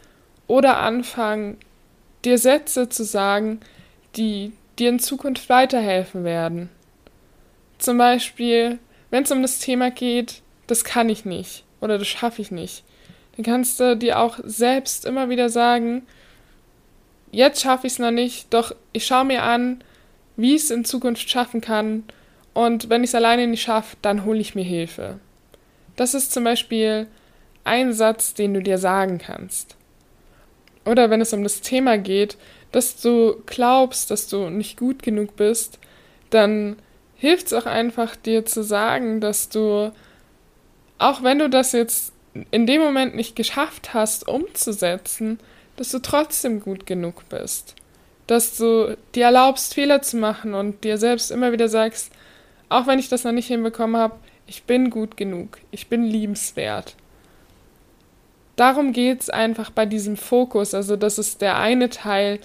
oder 0.47 0.79
anfangen, 0.79 1.57
dir 2.25 2.37
Sätze 2.37 2.89
zu 2.89 3.05
sagen, 3.05 3.61
die 4.17 4.51
dir 4.77 4.89
in 4.89 4.99
Zukunft 4.99 5.47
weiterhelfen 5.47 6.25
werden. 6.25 6.69
Zum 7.77 7.97
Beispiel, 7.97 8.79
wenn 9.11 9.23
es 9.23 9.31
um 9.31 9.41
das 9.41 9.59
Thema 9.59 9.91
geht, 9.91 10.41
das 10.67 10.83
kann 10.83 11.07
ich 11.07 11.23
nicht 11.23 11.63
oder 11.79 11.97
das 11.97 12.07
schaffe 12.07 12.41
ich 12.41 12.51
nicht, 12.51 12.83
dann 13.35 13.45
kannst 13.45 13.79
du 13.79 13.95
dir 13.95 14.19
auch 14.19 14.39
selbst 14.43 15.05
immer 15.05 15.29
wieder 15.29 15.49
sagen, 15.49 16.05
jetzt 17.31 17.61
schaffe 17.61 17.87
ich 17.87 17.93
es 17.93 17.99
noch 17.99 18.11
nicht, 18.11 18.53
doch 18.53 18.75
ich 18.91 19.05
schaue 19.05 19.23
mir 19.23 19.43
an, 19.43 19.83
wie 20.35 20.55
ich 20.55 20.63
es 20.63 20.71
in 20.71 20.83
Zukunft 20.83 21.29
schaffen 21.29 21.61
kann 21.61 22.03
und 22.53 22.89
wenn 22.89 23.03
ich 23.03 23.11
es 23.11 23.15
alleine 23.15 23.47
nicht 23.47 23.61
schaffe, 23.61 23.97
dann 24.01 24.25
hole 24.25 24.39
ich 24.39 24.55
mir 24.55 24.63
Hilfe. 24.63 25.19
Das 25.95 26.13
ist 26.13 26.31
zum 26.31 26.43
Beispiel 26.43 27.07
ein 27.63 27.93
Satz, 27.93 28.33
den 28.33 28.53
du 28.53 28.61
dir 28.61 28.77
sagen 28.77 29.17
kannst. 29.17 29.75
Oder 30.85 31.09
wenn 31.09 31.21
es 31.21 31.33
um 31.33 31.43
das 31.43 31.61
Thema 31.61 31.97
geht, 31.97 32.37
dass 32.71 32.99
du 32.99 33.41
glaubst, 33.45 34.11
dass 34.11 34.27
du 34.27 34.49
nicht 34.49 34.77
gut 34.77 35.03
genug 35.03 35.35
bist, 35.35 35.79
dann 36.29 36.77
hilft 37.15 37.47
es 37.47 37.53
auch 37.53 37.65
einfach 37.65 38.15
dir 38.15 38.45
zu 38.45 38.63
sagen, 38.63 39.21
dass 39.21 39.49
du, 39.49 39.91
auch 40.97 41.23
wenn 41.23 41.39
du 41.39 41.49
das 41.49 41.71
jetzt 41.71 42.13
in 42.49 42.65
dem 42.65 42.81
Moment 42.81 43.15
nicht 43.15 43.35
geschafft 43.35 43.93
hast 43.93 44.27
umzusetzen, 44.27 45.39
dass 45.75 45.91
du 45.91 45.99
trotzdem 45.99 46.61
gut 46.61 46.85
genug 46.85 47.27
bist. 47.29 47.75
Dass 48.27 48.57
du 48.57 48.97
dir 49.13 49.25
erlaubst, 49.25 49.73
Fehler 49.73 50.01
zu 50.01 50.17
machen 50.17 50.53
und 50.53 50.83
dir 50.83 50.97
selbst 50.97 51.31
immer 51.31 51.51
wieder 51.51 51.67
sagst, 51.67 52.11
auch 52.71 52.87
wenn 52.87 52.99
ich 52.99 53.09
das 53.09 53.23
noch 53.23 53.31
nicht 53.31 53.47
hinbekommen 53.47 53.97
habe, 53.97 54.15
ich 54.47 54.63
bin 54.63 54.89
gut 54.89 55.17
genug, 55.17 55.59
ich 55.71 55.87
bin 55.87 56.03
liebenswert 56.03 56.95
darum 58.61 58.93
geht 58.93 59.21
es 59.21 59.29
einfach 59.31 59.71
bei 59.71 59.87
diesem 59.87 60.15
Fokus. 60.15 60.75
Also 60.75 60.95
das 60.95 61.17
ist 61.17 61.41
der 61.41 61.57
eine 61.57 61.89
Teil, 61.89 62.39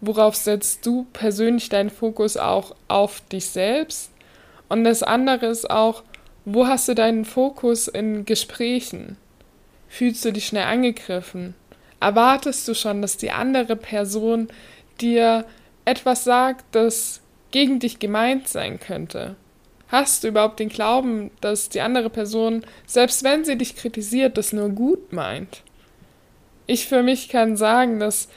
worauf 0.00 0.34
setzt 0.34 0.84
du 0.84 1.06
persönlich 1.12 1.68
deinen 1.68 1.90
Fokus 1.90 2.36
auch 2.36 2.74
auf 2.88 3.20
dich 3.32 3.46
selbst. 3.46 4.10
Und 4.68 4.82
das 4.82 5.04
andere 5.04 5.46
ist 5.46 5.70
auch, 5.70 6.02
wo 6.44 6.66
hast 6.66 6.88
du 6.88 6.94
deinen 6.94 7.24
Fokus 7.24 7.86
in 7.86 8.24
Gesprächen? 8.24 9.16
Fühlst 9.88 10.24
du 10.24 10.32
dich 10.32 10.46
schnell 10.46 10.64
angegriffen? 10.64 11.54
Erwartest 12.00 12.66
du 12.66 12.74
schon, 12.74 13.00
dass 13.00 13.16
die 13.16 13.30
andere 13.30 13.76
Person 13.76 14.48
dir 15.00 15.44
etwas 15.84 16.24
sagt, 16.24 16.64
das 16.72 17.20
gegen 17.52 17.78
dich 17.78 18.00
gemeint 18.00 18.48
sein 18.48 18.80
könnte? 18.80 19.36
Hast 19.90 20.22
du 20.22 20.28
überhaupt 20.28 20.60
den 20.60 20.68
Glauben, 20.68 21.32
dass 21.40 21.68
die 21.68 21.80
andere 21.80 22.10
Person, 22.10 22.64
selbst 22.86 23.24
wenn 23.24 23.44
sie 23.44 23.58
dich 23.58 23.74
kritisiert, 23.74 24.38
das 24.38 24.52
nur 24.52 24.68
gut 24.68 25.12
meint? 25.12 25.62
Ich 26.66 26.86
für 26.86 27.02
mich 27.02 27.28
kann 27.28 27.56
sagen, 27.56 27.98
dass 27.98 28.28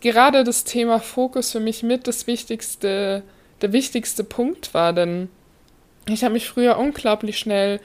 gerade 0.00 0.44
das 0.44 0.64
Thema 0.64 0.98
Fokus 0.98 1.52
für 1.52 1.60
mich 1.60 1.82
mit 1.82 2.06
das 2.06 2.26
wichtigste, 2.26 3.22
der 3.60 3.72
wichtigste 3.74 4.24
Punkt 4.24 4.72
war, 4.72 4.94
denn 4.94 5.28
ich 6.08 6.24
habe 6.24 6.32
mich 6.32 6.48
früher 6.48 6.78
unglaublich 6.78 7.38
schnell 7.38 7.80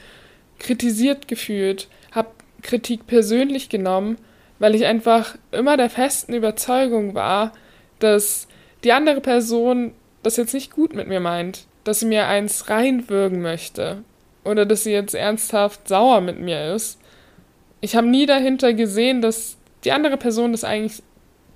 kritisiert 0.58 1.28
gefühlt, 1.28 1.90
habe 2.12 2.30
Kritik 2.62 3.06
persönlich 3.06 3.68
genommen, 3.68 4.18
weil 4.60 4.76
ich 4.76 4.86
einfach 4.86 5.36
immer 5.52 5.76
der 5.76 5.90
festen 5.90 6.34
Überzeugung 6.34 7.16
war, 7.16 7.52
dass 8.00 8.48
die 8.86 8.94
andere 8.94 9.20
Person 9.20 9.94
das 10.22 10.38
jetzt 10.38 10.54
nicht 10.54 10.72
gut 10.72 10.96
mit 10.96 11.10
mir 11.10 11.20
meint, 11.20 11.68
dass 11.84 12.00
sie 12.00 12.06
mir 12.06 12.28
eins 12.28 12.70
reinwürgen 12.70 13.42
möchte 13.42 14.04
oder 14.44 14.66
dass 14.66 14.84
sie 14.84 14.92
jetzt 14.92 15.16
ernsthaft 15.16 15.88
sauer 15.88 16.22
mit 16.22 16.40
mir 16.40 16.74
ist. 16.74 17.00
Ich 17.82 17.96
habe 17.96 18.08
nie 18.08 18.26
dahinter 18.26 18.74
gesehen, 18.74 19.22
dass 19.22 19.58
die 19.84 19.92
andere 19.92 20.18
Person 20.18 20.52
das 20.52 20.64
eigentlich 20.64 21.04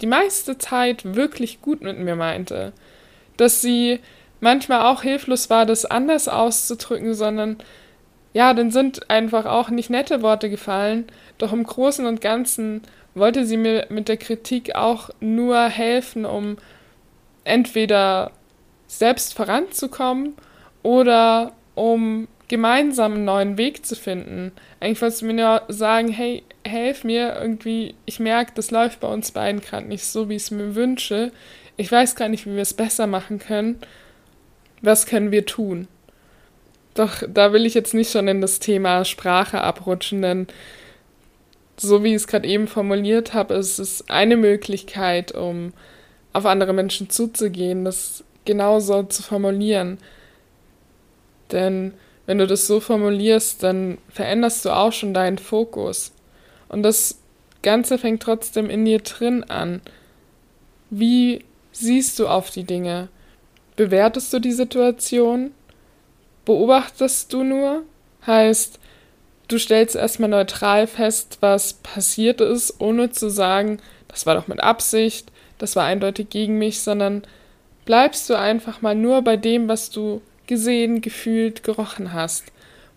die 0.02 0.08
meiste 0.08 0.58
Zeit 0.58 1.16
wirklich 1.16 1.62
gut 1.62 1.82
mit 1.82 1.98
mir 1.98 2.16
meinte. 2.16 2.74
Dass 3.38 3.62
sie 3.62 4.00
manchmal 4.40 4.82
auch 4.82 5.02
hilflos 5.02 5.50
war, 5.50 5.66
das 5.66 5.86
anders 5.86 6.28
auszudrücken, 6.28 7.14
sondern 7.14 7.58
ja, 8.34 8.54
dann 8.54 8.72
sind 8.72 9.10
einfach 9.10 9.46
auch 9.46 9.70
nicht 9.70 9.90
nette 9.90 10.22
Worte 10.22 10.50
gefallen, 10.50 11.08
doch 11.38 11.54
im 11.54 11.64
Großen 11.64 12.06
und 12.06 12.22
Ganzen 12.22 12.82
wollte 13.16 13.46
sie 13.46 13.58
mir 13.58 13.88
mit 13.90 14.10
der 14.10 14.18
Kritik 14.18 14.76
auch 14.76 15.10
nur 15.20 15.64
helfen, 15.64 16.26
um 16.26 16.58
entweder 17.46 18.32
selbst 18.88 19.34
voranzukommen 19.34 20.34
oder 20.84 21.54
um 21.76 22.28
gemeinsam 22.48 23.14
einen 23.14 23.26
neuen 23.26 23.58
Weg 23.58 23.86
zu 23.86 23.96
finden. 23.96 24.52
Eigentlich 24.80 25.02
wolltest 25.02 25.22
du 25.22 25.26
mir 25.26 25.34
nur 25.34 25.62
sagen, 25.68 26.10
hey, 26.10 26.44
helf 26.66 27.04
mir 27.04 27.38
irgendwie, 27.40 27.96
ich 28.06 28.20
merke, 28.20 28.54
das 28.56 28.72
läuft 28.72 29.02
bei 29.02 29.08
uns 29.08 29.32
beiden 29.32 29.62
gerade 29.62 29.88
nicht 29.88 30.06
so, 30.06 30.30
wie 30.30 30.36
ich 30.36 30.44
es 30.44 30.52
mir 30.52 30.76
wünsche. 30.76 31.32
Ich 31.76 31.92
weiß 31.92 32.16
gar 32.16 32.30
nicht, 32.30 32.46
wie 32.46 32.56
wir 32.56 32.62
es 32.62 32.74
besser 32.74 33.06
machen 33.06 33.40
können. 33.40 33.80
Was 34.82 35.06
können 35.06 35.32
wir 35.32 35.46
tun? 35.46 35.88
Doch 36.94 37.22
da 37.28 37.54
will 37.54 37.66
ich 37.66 37.74
jetzt 37.74 37.94
nicht 37.94 38.12
schon 38.12 38.28
in 38.28 38.42
das 38.42 38.60
Thema 38.60 39.06
Sprache 39.06 39.62
abrutschen, 39.62 40.22
denn 40.22 40.48
so 41.78 42.04
wie 42.04 42.10
ich 42.10 42.16
es 42.16 42.28
gerade 42.28 42.48
eben 42.48 42.68
formuliert 42.68 43.34
habe, 43.34 43.54
ist 43.54 43.78
es 43.78 44.10
eine 44.10 44.36
Möglichkeit, 44.36 45.32
um 45.34 45.74
auf 46.34 46.46
andere 46.46 46.74
Menschen 46.74 47.10
zuzugehen, 47.10 47.86
das 47.86 48.24
genauso 48.48 49.04
zu 49.04 49.22
formulieren. 49.22 50.00
Denn 51.52 51.94
wenn 52.26 52.40
du 52.40 52.48
das 52.48 52.66
so 52.66 52.80
formulierst, 52.80 53.62
dann 53.62 54.00
veränderst 54.10 54.66
du 54.66 54.72
auch 54.72 54.92
schon 54.92 55.14
deinen 55.14 55.38
Fokus. 55.38 56.12
Und 56.68 56.84
das 56.84 57.20
Ganze 57.62 57.98
fängt 57.98 58.24
trotzdem 58.24 58.70
in 58.70 58.86
dir 58.86 59.00
drin 59.00 59.44
an. 59.44 59.82
Wie 60.90 61.46
siehst 61.72 62.18
du 62.20 62.28
auf 62.28 62.50
die 62.50 62.64
Dinge? 62.64 63.10
Bewertest 63.76 64.34
du 64.34 64.40
die 64.40 64.52
Situation? 64.52 65.52
Beobachtest 66.46 67.32
du 67.32 67.44
nur? 67.44 67.84
Heißt, 68.26 68.80
du 69.48 69.58
stellst 69.58 69.96
erstmal 69.96 70.30
neutral 70.30 70.88
fest, 70.88 71.38
was 71.42 71.74
passiert 71.74 72.42
ist, 72.42 72.80
ohne 72.80 73.12
zu 73.12 73.30
sagen, 73.30 73.80
das 74.08 74.26
war 74.26 74.36
doch 74.36 74.48
mit 74.48 74.62
Absicht, 74.62 75.32
das 75.58 75.76
war 75.76 75.86
eindeutig 75.86 76.30
gegen 76.30 76.58
mich, 76.58 76.82
sondern 76.82 77.24
bleibst 77.88 78.30
du 78.30 78.38
einfach 78.38 78.82
mal 78.82 78.96
nur 78.96 79.22
bei 79.22 79.38
dem, 79.38 79.70
was 79.70 79.90
du 79.90 80.22
gesehen, 80.46 81.02
gefühlt, 81.02 81.64
gerochen 81.64 82.12
hast. 82.14 82.52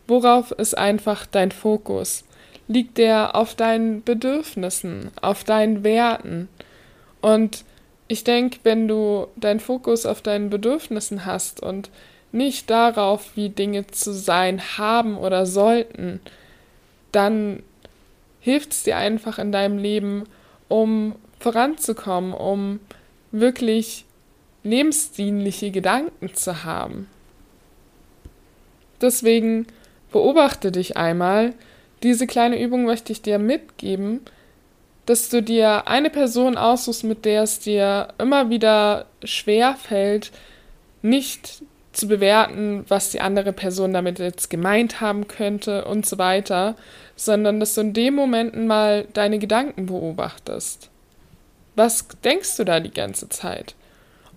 Worauf 0.09 0.50
ist 0.50 0.76
einfach 0.76 1.26
dein 1.26 1.52
Fokus? 1.52 2.25
Liegt 2.66 2.99
der 2.99 3.37
auf 3.37 3.54
deinen 3.54 4.02
Bedürfnissen, 4.02 5.12
auf 5.23 5.44
deinen 5.44 5.85
Werten? 5.85 6.49
Und 7.20 7.64
ich 8.09 8.25
denke, 8.25 8.59
wenn 8.64 8.88
du 8.88 9.28
deinen 9.37 9.61
Fokus 9.61 10.06
auf 10.06 10.23
deinen 10.23 10.50
Bedürfnissen 10.50 11.25
hast 11.25 11.62
und 11.62 11.88
nicht 12.32 12.68
darauf, 12.68 13.37
wie 13.37 13.49
Dinge 13.49 13.87
zu 13.87 14.12
sein 14.12 14.61
haben 14.76 15.16
oder 15.16 15.47
sollten, 15.47 16.20
dann 17.12 17.62
hilft 18.40 18.73
es 18.73 18.82
dir 18.82 18.97
einfach 18.97 19.38
in 19.38 19.52
deinem 19.52 19.78
Leben, 19.78 20.25
um 20.66 21.14
voranzukommen, 21.38 22.32
um 22.32 22.80
wirklich 23.30 24.04
lebensdienliche 24.62 25.71
Gedanken 25.71 26.35
zu 26.35 26.64
haben. 26.64 27.09
Deswegen 29.00 29.67
beobachte 30.12 30.73
dich 30.73 30.97
einmal. 30.97 31.55
Diese 32.02 32.26
kleine 32.26 32.61
Übung 32.61 32.85
möchte 32.85 33.12
ich 33.12 33.23
dir 33.23 33.38
mitgeben, 33.38 34.21
dass 35.07 35.29
du 35.29 35.43
dir 35.43 35.88
eine 35.88 36.11
Person 36.11 36.57
aussuchst, 36.57 37.05
mit 37.05 37.25
der 37.25 37.43
es 37.43 37.59
dir 37.59 38.09
immer 38.19 38.50
wieder 38.50 39.07
schwer 39.25 39.75
fällt, 39.75 40.31
nicht 41.02 41.62
zu 41.93 42.07
bewerten, 42.07 42.85
was 42.88 43.11
die 43.11 43.21
andere 43.21 43.52
Person 43.52 43.93
damit 43.93 44.19
jetzt 44.19 44.49
gemeint 44.49 45.00
haben 45.00 45.26
könnte 45.26 45.85
und 45.85 46.07
so 46.07 46.19
weiter, 46.19 46.76
sondern 47.17 47.59
dass 47.59 47.75
du 47.75 47.81
in 47.81 47.93
dem 47.93 48.14
Momenten 48.14 48.67
mal 48.67 49.07
deine 49.12 49.38
Gedanken 49.38 49.87
beobachtest. 49.87 50.88
Was 51.75 52.07
denkst 52.23 52.57
du 52.57 52.64
da 52.64 52.81
die 52.81 52.93
ganze 52.93 53.29
Zeit? 53.29 53.75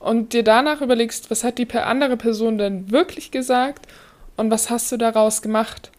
Und 0.03 0.33
dir 0.33 0.43
danach 0.43 0.81
überlegst, 0.81 1.31
was 1.31 1.45
hat 1.45 1.57
die 1.57 1.71
andere 1.71 2.17
Person 2.17 2.57
denn 2.57 2.91
wirklich 2.91 3.31
gesagt 3.31 3.87
und 4.35 4.51
was 4.51 4.69
hast 4.69 4.91
du 4.91 4.97
daraus 4.97 5.41
gemacht? 5.41 5.91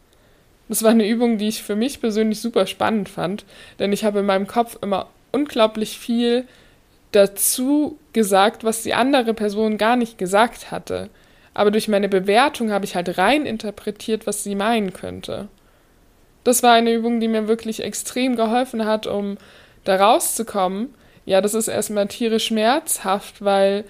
Das 0.69 0.83
war 0.83 0.91
eine 0.91 1.09
Übung, 1.09 1.39
die 1.39 1.49
ich 1.49 1.63
für 1.63 1.75
mich 1.75 2.01
persönlich 2.01 2.41
super 2.41 2.67
spannend 2.67 3.09
fand, 3.09 3.47
denn 3.79 3.93
ich 3.93 4.05
habe 4.05 4.21
in 4.21 4.27
meinem 4.27 4.47
Kopf 4.47 4.79
immer 4.83 5.09
unglaublich 5.33 5.99
viel 5.99 6.47
dazu 7.13 7.99
gesagt, 8.13 8.63
was 8.63 8.83
die 8.83 8.93
andere 8.93 9.33
Person 9.33 9.79
gar 9.79 9.97
nicht 9.97 10.19
gesagt 10.19 10.71
hatte. 10.71 11.09
Aber 11.55 11.71
durch 11.71 11.89
meine 11.89 12.09
Bewertung 12.09 12.73
habe 12.73 12.85
ich 12.85 12.97
halt 12.97 13.17
rein 13.17 13.47
interpretiert, 13.47 14.27
was 14.27 14.45
sie 14.45 14.55
meinen 14.55 14.93
könnte. 14.93 15.49
Das 16.43 16.63
war 16.63 16.73
eine 16.73 16.93
Übung, 16.93 17.21
die 17.21 17.29
mir 17.29 17.49
wirklich 17.49 17.83
extrem 17.83 18.37
geholfen 18.37 18.85
hat, 18.85 19.07
um 19.07 19.39
da 19.85 19.97
rauszukommen. 19.97 20.95
Ja, 21.25 21.41
das 21.41 21.55
ist 21.55 21.69
erstmal 21.69 22.09
tierisch 22.09 22.47
schmerzhaft, 22.47 23.43
weil 23.43 23.85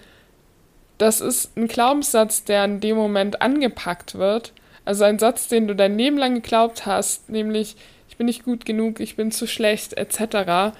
das 0.98 1.20
ist 1.20 1.56
ein 1.56 1.66
Glaubenssatz, 1.66 2.44
der 2.44 2.64
in 2.64 2.80
dem 2.80 2.96
Moment 2.96 3.42
angepackt 3.42 4.14
wird. 4.16 4.52
Also 4.84 5.04
ein 5.04 5.18
Satz, 5.18 5.48
den 5.48 5.66
du 5.66 5.74
dein 5.74 5.98
Leben 5.98 6.18
lang 6.18 6.34
geglaubt 6.34 6.86
hast, 6.86 7.30
nämlich 7.30 7.76
ich 8.08 8.16
bin 8.16 8.26
nicht 8.26 8.44
gut 8.44 8.64
genug, 8.64 9.00
ich 9.00 9.16
bin 9.16 9.32
zu 9.32 9.46
schlecht, 9.46 9.94
etc. 9.94 10.76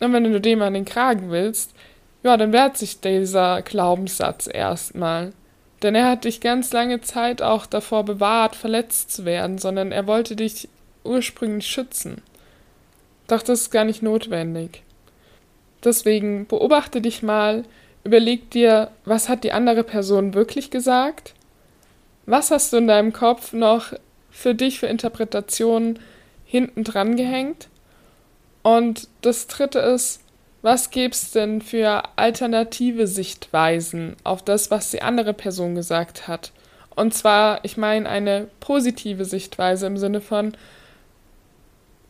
Und 0.00 0.12
wenn 0.12 0.24
du 0.24 0.40
dem 0.40 0.60
an 0.60 0.74
den 0.74 0.84
Kragen 0.84 1.30
willst, 1.30 1.72
ja, 2.22 2.36
dann 2.36 2.52
wehrt 2.52 2.76
sich 2.76 3.00
dieser 3.00 3.62
Glaubenssatz 3.62 4.48
erstmal. 4.52 5.32
Denn 5.82 5.94
er 5.94 6.10
hat 6.10 6.24
dich 6.24 6.40
ganz 6.40 6.72
lange 6.72 7.00
Zeit 7.00 7.42
auch 7.42 7.66
davor 7.66 8.04
bewahrt, 8.04 8.56
verletzt 8.56 9.12
zu 9.12 9.24
werden, 9.24 9.58
sondern 9.58 9.92
er 9.92 10.06
wollte 10.06 10.36
dich 10.36 10.68
ursprünglich 11.04 11.66
schützen. 11.66 12.22
Doch 13.28 13.42
das 13.42 13.62
ist 13.62 13.70
gar 13.70 13.84
nicht 13.84 14.02
notwendig. 14.02 14.82
Deswegen 15.84 16.46
beobachte 16.46 17.00
dich 17.00 17.22
mal, 17.22 17.64
überleg 18.04 18.50
dir, 18.50 18.90
was 19.04 19.28
hat 19.28 19.44
die 19.44 19.52
andere 19.52 19.84
Person 19.84 20.34
wirklich 20.34 20.70
gesagt? 20.70 21.34
Was 22.26 22.50
hast 22.50 22.72
du 22.72 22.78
in 22.78 22.88
deinem 22.88 23.12
Kopf 23.12 23.52
noch 23.52 23.92
für 24.30 24.54
dich 24.54 24.80
für 24.80 24.86
Interpretationen 24.86 25.98
hinten 26.44 26.84
dran 26.84 27.16
gehängt? 27.16 27.68
Und 28.62 29.08
das 29.20 29.46
dritte 29.46 29.78
ist, 29.80 30.20
was 30.62 30.90
gibt's 30.90 31.32
denn 31.32 31.60
für 31.60 32.02
alternative 32.16 33.06
Sichtweisen 33.06 34.16
auf 34.24 34.42
das, 34.42 34.70
was 34.70 34.90
die 34.90 35.02
andere 35.02 35.34
Person 35.34 35.74
gesagt 35.74 36.26
hat? 36.26 36.52
Und 36.96 37.12
zwar, 37.12 37.62
ich 37.64 37.76
meine 37.76 38.08
eine 38.08 38.48
positive 38.60 39.26
Sichtweise 39.26 39.86
im 39.86 39.98
Sinne 39.98 40.22
von, 40.22 40.56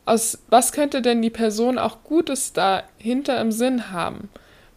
aus 0.05 0.39
was 0.49 0.73
könnte 0.73 1.03
denn 1.03 1.23
die 1.23 1.31
Person 1.31 1.79
auch 1.79 1.99
Gutes 2.05 2.53
dahinter 2.53 3.41
im 3.41 3.53
Sinn 3.53 3.91
haben? 3.91 4.29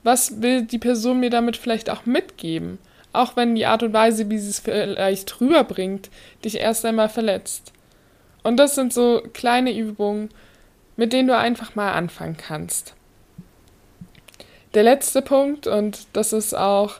Was 0.03 0.41
will 0.41 0.61
die 0.61 0.77
Person 0.77 1.19
mir 1.19 1.29
damit 1.29 1.57
vielleicht 1.57 1.89
auch 1.89 2.05
mitgeben? 2.05 2.79
Auch 3.13 3.35
wenn 3.35 3.55
die 3.55 3.65
Art 3.65 3.83
und 3.83 3.93
Weise, 3.93 4.29
wie 4.29 4.37
sie 4.37 4.49
es 4.49 4.59
vielleicht 4.59 5.41
rüberbringt, 5.41 6.09
dich 6.45 6.59
erst 6.59 6.85
einmal 6.85 7.09
verletzt. 7.09 7.73
Und 8.43 8.57
das 8.57 8.75
sind 8.75 8.93
so 8.93 9.21
kleine 9.33 9.75
Übungen, 9.75 10.29
mit 10.95 11.13
denen 11.13 11.27
du 11.27 11.37
einfach 11.37 11.75
mal 11.75 11.91
anfangen 11.91 12.37
kannst. 12.37 12.93
Der 14.73 14.83
letzte 14.83 15.21
Punkt, 15.21 15.67
und 15.67 16.07
das 16.13 16.33
ist 16.33 16.53
auch 16.53 16.99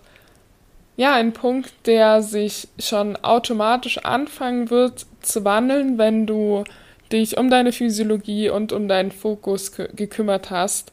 ja 0.95 1.13
ein 1.13 1.31
Punkt, 1.33 1.71
der 1.85 2.23
sich 2.23 2.67
schon 2.79 3.15
automatisch 3.17 3.99
anfangen 3.99 4.69
wird 4.69 5.05
zu 5.21 5.45
wandeln, 5.45 5.97
wenn 5.97 6.25
du 6.25 6.63
dich 7.11 7.37
um 7.37 7.49
deine 7.49 7.71
Physiologie 7.71 8.49
und 8.49 8.71
um 8.71 8.87
deinen 8.87 9.11
Fokus 9.11 9.71
gekümmert 9.71 10.49
hast. 10.49 10.91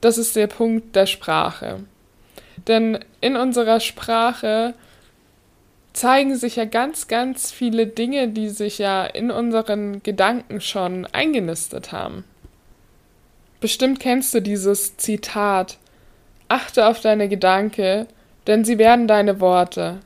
Das 0.00 0.18
ist 0.18 0.36
der 0.36 0.46
Punkt 0.46 0.96
der 0.96 1.06
Sprache. 1.06 1.80
Denn 2.66 2.98
in 3.20 3.36
unserer 3.36 3.80
Sprache 3.80 4.74
zeigen 5.92 6.36
sich 6.36 6.56
ja 6.56 6.64
ganz, 6.64 7.08
ganz 7.08 7.52
viele 7.52 7.86
Dinge, 7.86 8.28
die 8.28 8.48
sich 8.48 8.78
ja 8.78 9.04
in 9.04 9.30
unseren 9.30 10.02
Gedanken 10.02 10.60
schon 10.60 11.06
eingenistet 11.06 11.92
haben. 11.92 12.24
Bestimmt 13.60 14.00
kennst 14.00 14.34
du 14.34 14.42
dieses 14.42 14.96
Zitat 14.96 15.78
Achte 16.48 16.86
auf 16.86 17.00
deine 17.00 17.28
Gedanken, 17.28 18.06
denn 18.46 18.64
sie 18.64 18.78
werden 18.78 19.08
deine 19.08 19.40
Worte. 19.40 20.00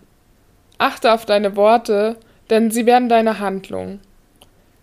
Achte 0.79 1.13
auf 1.13 1.27
deine 1.27 1.57
Worte, 1.57 2.17
denn 2.51 2.71
sie 2.71 2.87
werden 2.87 3.09
deine 3.09 3.41
Handlung. 3.41 3.99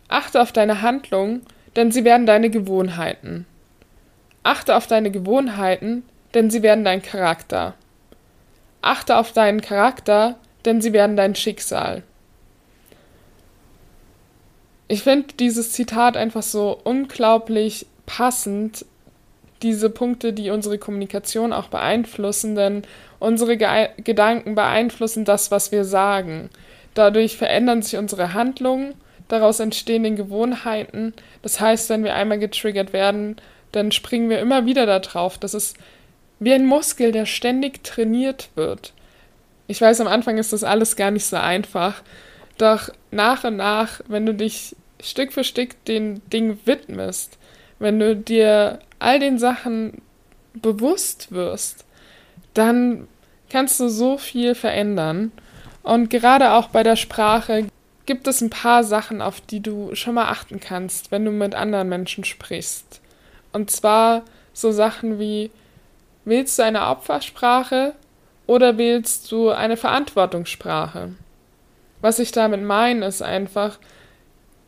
Achte 0.07 0.41
auf 0.41 0.51
deine 0.51 0.81
Handlung, 0.81 1.41
denn 1.75 1.91
sie 1.91 2.03
werden 2.03 2.25
deine 2.25 2.49
Gewohnheiten. 2.49 3.45
Achte 4.43 4.75
auf 4.75 4.87
deine 4.87 5.11
Gewohnheiten, 5.11 6.03
denn 6.33 6.49
sie 6.49 6.61
werden 6.61 6.85
dein 6.85 7.01
Charakter. 7.01 7.73
Achte 8.81 9.17
auf 9.17 9.31
deinen 9.31 9.61
Charakter, 9.61 10.37
denn 10.65 10.81
sie 10.81 10.93
werden 10.93 11.15
dein 11.15 11.35
Schicksal. 11.35 12.03
Ich 14.87 15.01
finde 15.01 15.33
dieses 15.39 15.71
Zitat 15.71 16.15
einfach 16.15 16.43
so 16.43 16.79
unglaublich 16.83 17.87
passend 18.05 18.85
diese 19.63 19.89
Punkte, 19.89 20.33
die 20.33 20.51
unsere 20.51 20.77
Kommunikation 20.77 21.53
auch 21.53 21.69
beeinflussen, 21.69 22.55
denn 22.55 22.83
unsere 23.19 23.57
Ge 23.57 23.89
Gedanken 23.97 24.53
beeinflussen 24.53 25.25
das, 25.25 25.49
was 25.49 25.71
wir 25.71 25.85
sagen. 25.85 26.49
Dadurch 26.93 27.37
verändern 27.37 27.81
sich 27.81 27.97
unsere 27.97 28.33
Handlungen, 28.33 28.93
daraus 29.27 29.59
entstehen 29.59 30.15
Gewohnheiten. 30.15 31.13
Das 31.41 31.59
heißt, 31.59 31.89
wenn 31.89 32.03
wir 32.03 32.15
einmal 32.15 32.39
getriggert 32.39 32.93
werden, 32.93 33.37
dann 33.71 33.91
springen 33.91 34.29
wir 34.29 34.39
immer 34.39 34.65
wieder 34.65 34.85
darauf. 34.85 35.37
Das 35.37 35.53
ist 35.53 35.77
wie 36.39 36.53
ein 36.53 36.65
Muskel, 36.65 37.11
der 37.11 37.25
ständig 37.25 37.83
trainiert 37.83 38.49
wird. 38.55 38.93
Ich 39.67 39.81
weiß, 39.81 40.01
am 40.01 40.07
Anfang 40.07 40.37
ist 40.37 40.53
das 40.53 40.63
alles 40.63 40.95
gar 40.95 41.11
nicht 41.11 41.25
so 41.25 41.37
einfach, 41.37 42.03
doch 42.57 42.89
nach 43.11 43.43
und 43.43 43.57
nach, 43.57 44.01
wenn 44.07 44.25
du 44.25 44.33
dich 44.33 44.75
Stück 45.01 45.33
für 45.33 45.43
Stück 45.43 45.83
den 45.85 46.21
Ding 46.29 46.59
widmest, 46.65 47.37
wenn 47.79 47.99
du 47.99 48.15
dir 48.15 48.79
all 48.99 49.19
den 49.19 49.39
Sachen 49.39 50.01
bewusst 50.53 51.31
wirst, 51.31 51.85
dann 52.53 53.07
kannst 53.49 53.79
du 53.79 53.89
so 53.89 54.17
viel 54.17 54.55
verändern. 54.55 55.31
Und 55.83 56.09
gerade 56.09 56.53
auch 56.53 56.69
bei 56.69 56.83
der 56.83 56.95
Sprache 56.95 57.67
gibt 58.05 58.27
es 58.27 58.41
ein 58.41 58.49
paar 58.49 58.83
Sachen, 58.83 59.21
auf 59.21 59.41
die 59.41 59.61
du 59.61 59.95
schon 59.95 60.15
mal 60.15 60.29
achten 60.29 60.59
kannst, 60.59 61.11
wenn 61.11 61.25
du 61.25 61.31
mit 61.31 61.55
anderen 61.55 61.89
Menschen 61.89 62.23
sprichst. 62.23 63.01
Und 63.51 63.71
zwar 63.71 64.23
so 64.53 64.71
Sachen 64.71 65.19
wie, 65.19 65.51
willst 66.23 66.59
du 66.59 66.63
eine 66.63 66.87
Opfersprache 66.87 67.93
oder 68.47 68.77
wählst 68.77 69.31
du 69.31 69.49
eine 69.49 69.77
Verantwortungssprache? 69.77 71.13
Was 72.01 72.19
ich 72.19 72.31
damit 72.31 72.61
meine, 72.61 73.05
ist 73.05 73.21
einfach, 73.21 73.79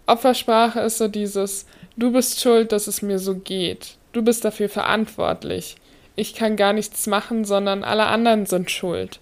Opfersprache 0.08 0.80
ist 0.80 0.98
so 0.98 1.08
dieses, 1.08 1.66
Du 2.00 2.12
bist 2.12 2.40
schuld, 2.40 2.72
dass 2.74 2.86
es 2.86 3.02
mir 3.02 3.18
so 3.18 3.34
geht. 3.34 3.96
Du 4.12 4.22
bist 4.22 4.46
dafür 4.46 4.70
verantwortlich. 4.70 5.78
Ich 6.16 6.36
kann 6.36 6.56
gar 6.56 6.72
nichts 6.72 7.08
machen, 7.08 7.44
sondern 7.44 7.84
alle 7.84 8.06
anderen 8.06 8.46
sind 8.46 8.70
schuld. 8.70 9.18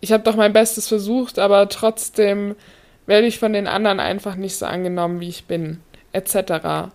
Ich 0.00 0.12
habe 0.12 0.22
doch 0.22 0.36
mein 0.36 0.52
Bestes 0.52 0.88
versucht, 0.88 1.38
aber 1.38 1.70
trotzdem 1.70 2.54
werde 3.08 3.26
ich 3.26 3.40
von 3.40 3.52
den 3.52 3.66
anderen 3.66 3.98
einfach 3.98 4.36
nicht 4.36 4.54
so 4.56 4.66
angenommen, 4.66 5.18
wie 5.18 5.28
ich 5.28 5.46
bin, 5.46 5.80
etc. 6.12 6.92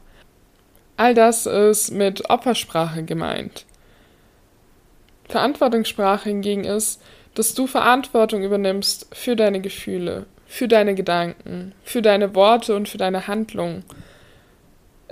All 0.95 1.13
das 1.13 1.45
ist 1.45 1.91
mit 1.91 2.30
Opfersprache 2.30 3.04
gemeint. 3.04 3.65
Verantwortungssprache 5.28 6.30
hingegen 6.30 6.63
ist, 6.63 7.02
dass 7.36 7.54
du 7.54 7.67
Verantwortung 7.67 8.43
übernimmst 8.43 9.13
für 9.13 9.36
deine 9.36 9.60
Gefühle, 9.60 10.28
für 10.47 10.69
deine 10.69 10.95
Gedanken, 10.95 11.73
für 11.84 12.02
deine 12.02 12.34
Worte 12.34 12.73
und 12.76 12.88
für 12.88 12.97
deine 12.97 13.28
Handlungen 13.28 13.84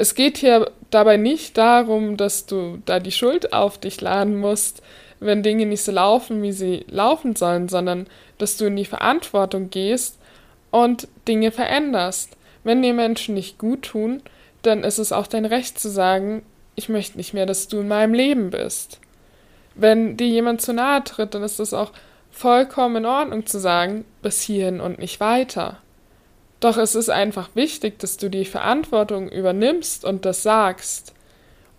es 0.01 0.15
geht 0.15 0.37
hier 0.37 0.71
dabei 0.89 1.17
nicht 1.17 1.57
darum, 1.59 2.17
dass 2.17 2.47
du 2.47 2.81
da 2.85 2.99
die 2.99 3.11
Schuld 3.11 3.53
auf 3.53 3.77
dich 3.77 4.01
laden 4.01 4.35
musst, 4.35 4.81
wenn 5.19 5.43
Dinge 5.43 5.67
nicht 5.67 5.83
so 5.83 5.91
laufen, 5.91 6.41
wie 6.41 6.51
sie 6.51 6.85
laufen 6.89 7.35
sollen, 7.35 7.69
sondern 7.69 8.07
dass 8.39 8.57
du 8.57 8.65
in 8.65 8.75
die 8.75 8.85
Verantwortung 8.85 9.69
gehst 9.69 10.17
und 10.71 11.07
Dinge 11.27 11.51
veränderst. 11.51 12.35
Wenn 12.63 12.81
dir 12.81 12.93
Menschen 12.93 13.35
nicht 13.35 13.57
gut 13.57 13.83
tun, 13.83 14.21
dann 14.61 14.83
ist 14.83 14.97
es 14.97 15.11
auch 15.11 15.27
dein 15.27 15.45
Recht 15.45 15.79
zu 15.79 15.89
sagen, 15.89 16.43
ich 16.75 16.89
möchte 16.89 17.17
nicht 17.17 17.33
mehr, 17.33 17.45
dass 17.45 17.67
du 17.67 17.81
in 17.81 17.87
meinem 17.87 18.13
Leben 18.13 18.49
bist. 18.49 18.99
Wenn 19.75 20.17
dir 20.17 20.27
jemand 20.27 20.61
zu 20.61 20.73
nahe 20.73 21.03
tritt, 21.03 21.33
dann 21.33 21.43
ist 21.43 21.59
es 21.59 21.73
auch 21.73 21.91
vollkommen 22.31 22.97
in 22.97 23.05
Ordnung 23.05 23.45
zu 23.45 23.59
sagen, 23.59 24.05
bis 24.21 24.41
hierhin 24.41 24.79
und 24.79 24.99
nicht 24.99 25.19
weiter. 25.19 25.77
Doch 26.59 26.77
es 26.77 26.95
ist 26.95 27.09
einfach 27.09 27.49
wichtig, 27.55 27.99
dass 27.99 28.17
du 28.17 28.29
die 28.29 28.45
Verantwortung 28.45 29.29
übernimmst 29.29 30.05
und 30.05 30.25
das 30.25 30.43
sagst. 30.43 31.13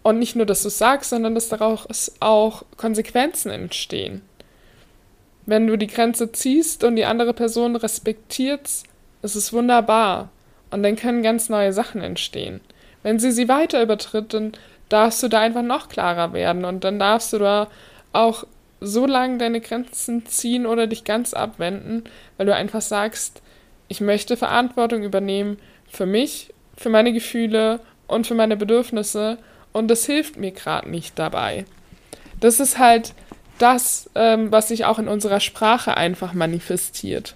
Und 0.03 0.19
nicht 0.19 0.35
nur, 0.35 0.47
dass 0.47 0.63
du 0.63 0.69
es 0.69 0.79
sagst, 0.79 1.11
sondern 1.11 1.37
dass 1.37 1.49
daraus 1.49 2.13
auch 2.19 2.65
Konsequenzen 2.77 3.51
entstehen. 3.51 4.23
Wenn 5.47 5.67
du 5.67 5.77
die 5.77 5.89
Grenze 5.89 6.33
ziehst 6.33 6.85
und 6.85 6.97
die 6.97 7.05
andere 7.05 7.35
Person 7.35 7.77
respektiert, 7.77 8.69
ist 9.23 9.35
es 9.35 9.53
wunderbar. 9.53 10.31
Und 10.71 10.83
dann 10.83 10.97
können 10.97 11.23
ganz 11.23 11.49
neue 11.49 11.73
Sachen 11.73 12.01
entstehen. 12.01 12.61
Wenn 13.03 13.19
sie 13.19 13.33
sie 13.33 13.49
weiter 13.49 13.83
übertritt, 13.83 14.33
dann 14.35 14.53
darfst 14.89 15.23
du 15.23 15.29
da 15.29 15.41
einfach 15.41 15.63
noch 15.63 15.89
klarer 15.89 16.33
werden 16.33 16.65
und 16.65 16.85
dann 16.85 16.99
darfst 16.99 17.33
du 17.33 17.39
da 17.39 17.69
auch 18.13 18.45
so 18.81 19.07
lange 19.07 19.39
deine 19.39 19.61
Grenzen 19.61 20.27
ziehen 20.27 20.67
oder 20.67 20.87
dich 20.87 21.05
ganz 21.05 21.35
abwenden, 21.35 22.05
weil 22.37 22.47
du 22.47 22.55
einfach 22.55 22.81
sagst, 22.81 23.43
ich 23.89 24.01
möchte 24.01 24.37
Verantwortung 24.37 25.03
übernehmen 25.03 25.59
für 25.89 26.07
mich, 26.07 26.53
für 26.77 26.89
meine 26.89 27.13
Gefühle 27.13 27.81
und 28.07 28.27
für 28.27 28.35
meine 28.35 28.57
Bedürfnisse 28.57 29.39
und 29.73 29.89
das 29.89 30.05
hilft 30.05 30.37
mir 30.37 30.51
gerade 30.51 30.91
nicht 30.91 31.19
dabei. 31.19 31.65
Das 32.41 32.61
ist 32.61 32.79
halt 32.79 33.15
das, 33.62 34.11
ähm, 34.14 34.51
was 34.51 34.68
sich 34.68 34.85
auch 34.85 34.98
in 34.98 35.09
unserer 35.09 35.40
Sprache 35.40 35.96
einfach 35.96 36.33
manifestiert. 36.33 37.35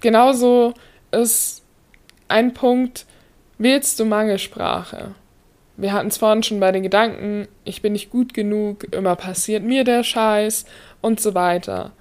Genauso 0.00 0.74
ist 1.12 1.62
ein 2.28 2.54
Punkt, 2.54 3.06
wählst 3.58 4.00
du 4.00 4.04
Mangelsprache? 4.04 5.14
Wir 5.76 5.92
hatten 5.92 6.08
es 6.08 6.18
vorhin 6.18 6.42
schon 6.42 6.60
bei 6.60 6.72
den 6.72 6.82
Gedanken, 6.82 7.48
ich 7.64 7.80
bin 7.80 7.92
nicht 7.92 8.10
gut 8.10 8.34
genug, 8.34 8.92
immer 8.92 9.16
passiert 9.16 9.62
mir 9.62 9.84
der 9.84 10.04
Scheiß 10.04 10.66
und 11.00 11.20
so 11.20 11.34
weiter. 11.34 11.92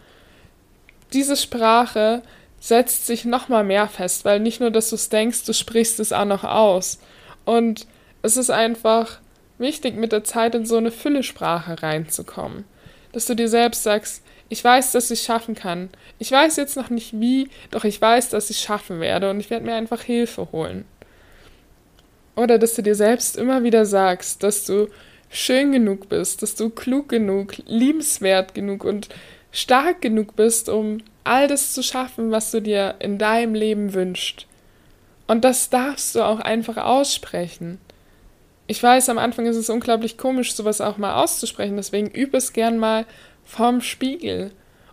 Diese 1.13 1.37
Sprache 1.37 2.21
setzt 2.59 3.07
sich 3.07 3.25
nochmal 3.25 3.63
mehr 3.63 3.87
fest, 3.87 4.25
weil 4.25 4.39
nicht 4.39 4.59
nur, 4.59 4.71
dass 4.71 4.89
du 4.89 4.95
es 4.95 5.09
denkst, 5.09 5.45
du 5.45 5.53
sprichst 5.53 5.99
es 5.99 6.11
auch 6.11 6.25
noch 6.25 6.43
aus. 6.43 6.99
Und 7.45 7.87
es 8.21 8.37
ist 8.37 8.49
einfach 8.49 9.19
wichtig, 9.59 9.95
mit 9.95 10.11
der 10.11 10.23
Zeit 10.23 10.55
in 10.55 10.65
so 10.65 10.77
eine 10.77 10.91
Füllesprache 10.91 11.81
reinzukommen. 11.81 12.65
Dass 13.11 13.25
du 13.25 13.35
dir 13.35 13.49
selbst 13.49 13.83
sagst, 13.83 14.23
ich 14.49 14.63
weiß, 14.63 14.91
dass 14.91 15.11
ich 15.11 15.21
schaffen 15.21 15.55
kann. 15.55 15.89
Ich 16.17 16.31
weiß 16.31 16.55
jetzt 16.55 16.75
noch 16.75 16.89
nicht 16.89 17.19
wie, 17.19 17.49
doch 17.71 17.83
ich 17.83 18.01
weiß, 18.01 18.29
dass 18.29 18.49
ich 18.49 18.59
schaffen 18.59 18.99
werde 18.99 19.29
und 19.29 19.39
ich 19.39 19.49
werde 19.49 19.65
mir 19.65 19.75
einfach 19.75 20.01
Hilfe 20.01 20.51
holen. 20.51 20.85
Oder 22.35 22.57
dass 22.57 22.73
du 22.73 22.81
dir 22.81 22.95
selbst 22.95 23.37
immer 23.37 23.63
wieder 23.63 23.85
sagst, 23.85 24.43
dass 24.43 24.65
du 24.65 24.87
schön 25.29 25.71
genug 25.71 26.09
bist, 26.09 26.41
dass 26.41 26.55
du 26.55 26.69
klug 26.69 27.09
genug, 27.09 27.57
liebenswert 27.67 28.55
genug 28.55 28.83
und 28.83 29.09
stark 29.51 30.01
genug 30.01 30.35
bist, 30.35 30.69
um 30.69 30.99
all 31.23 31.47
das 31.47 31.73
zu 31.73 31.83
schaffen, 31.83 32.31
was 32.31 32.51
du 32.51 32.61
dir 32.61 32.95
in 32.99 33.17
deinem 33.17 33.53
Leben 33.53 33.93
wünschst. 33.93 34.47
Und 35.27 35.43
das 35.45 35.69
darfst 35.69 36.15
du 36.15 36.21
auch 36.21 36.39
einfach 36.39 36.77
aussprechen. 36.77 37.79
Ich 38.69 38.83
weiß, 38.83 39.09
am 39.09 39.17
Anfang 39.17 39.47
ist 39.47 39.55
es 39.55 39.71
unglaublich 39.71 40.15
komisch, 40.15 40.53
sowas 40.53 40.79
auch 40.79 40.97
mal 40.99 41.15
auszusprechen, 41.15 41.75
deswegen 41.77 42.07
übe 42.07 42.37
es 42.37 42.53
gern 42.53 42.77
mal 42.77 43.07
vorm 43.43 43.81
Spiegel. 43.81 44.51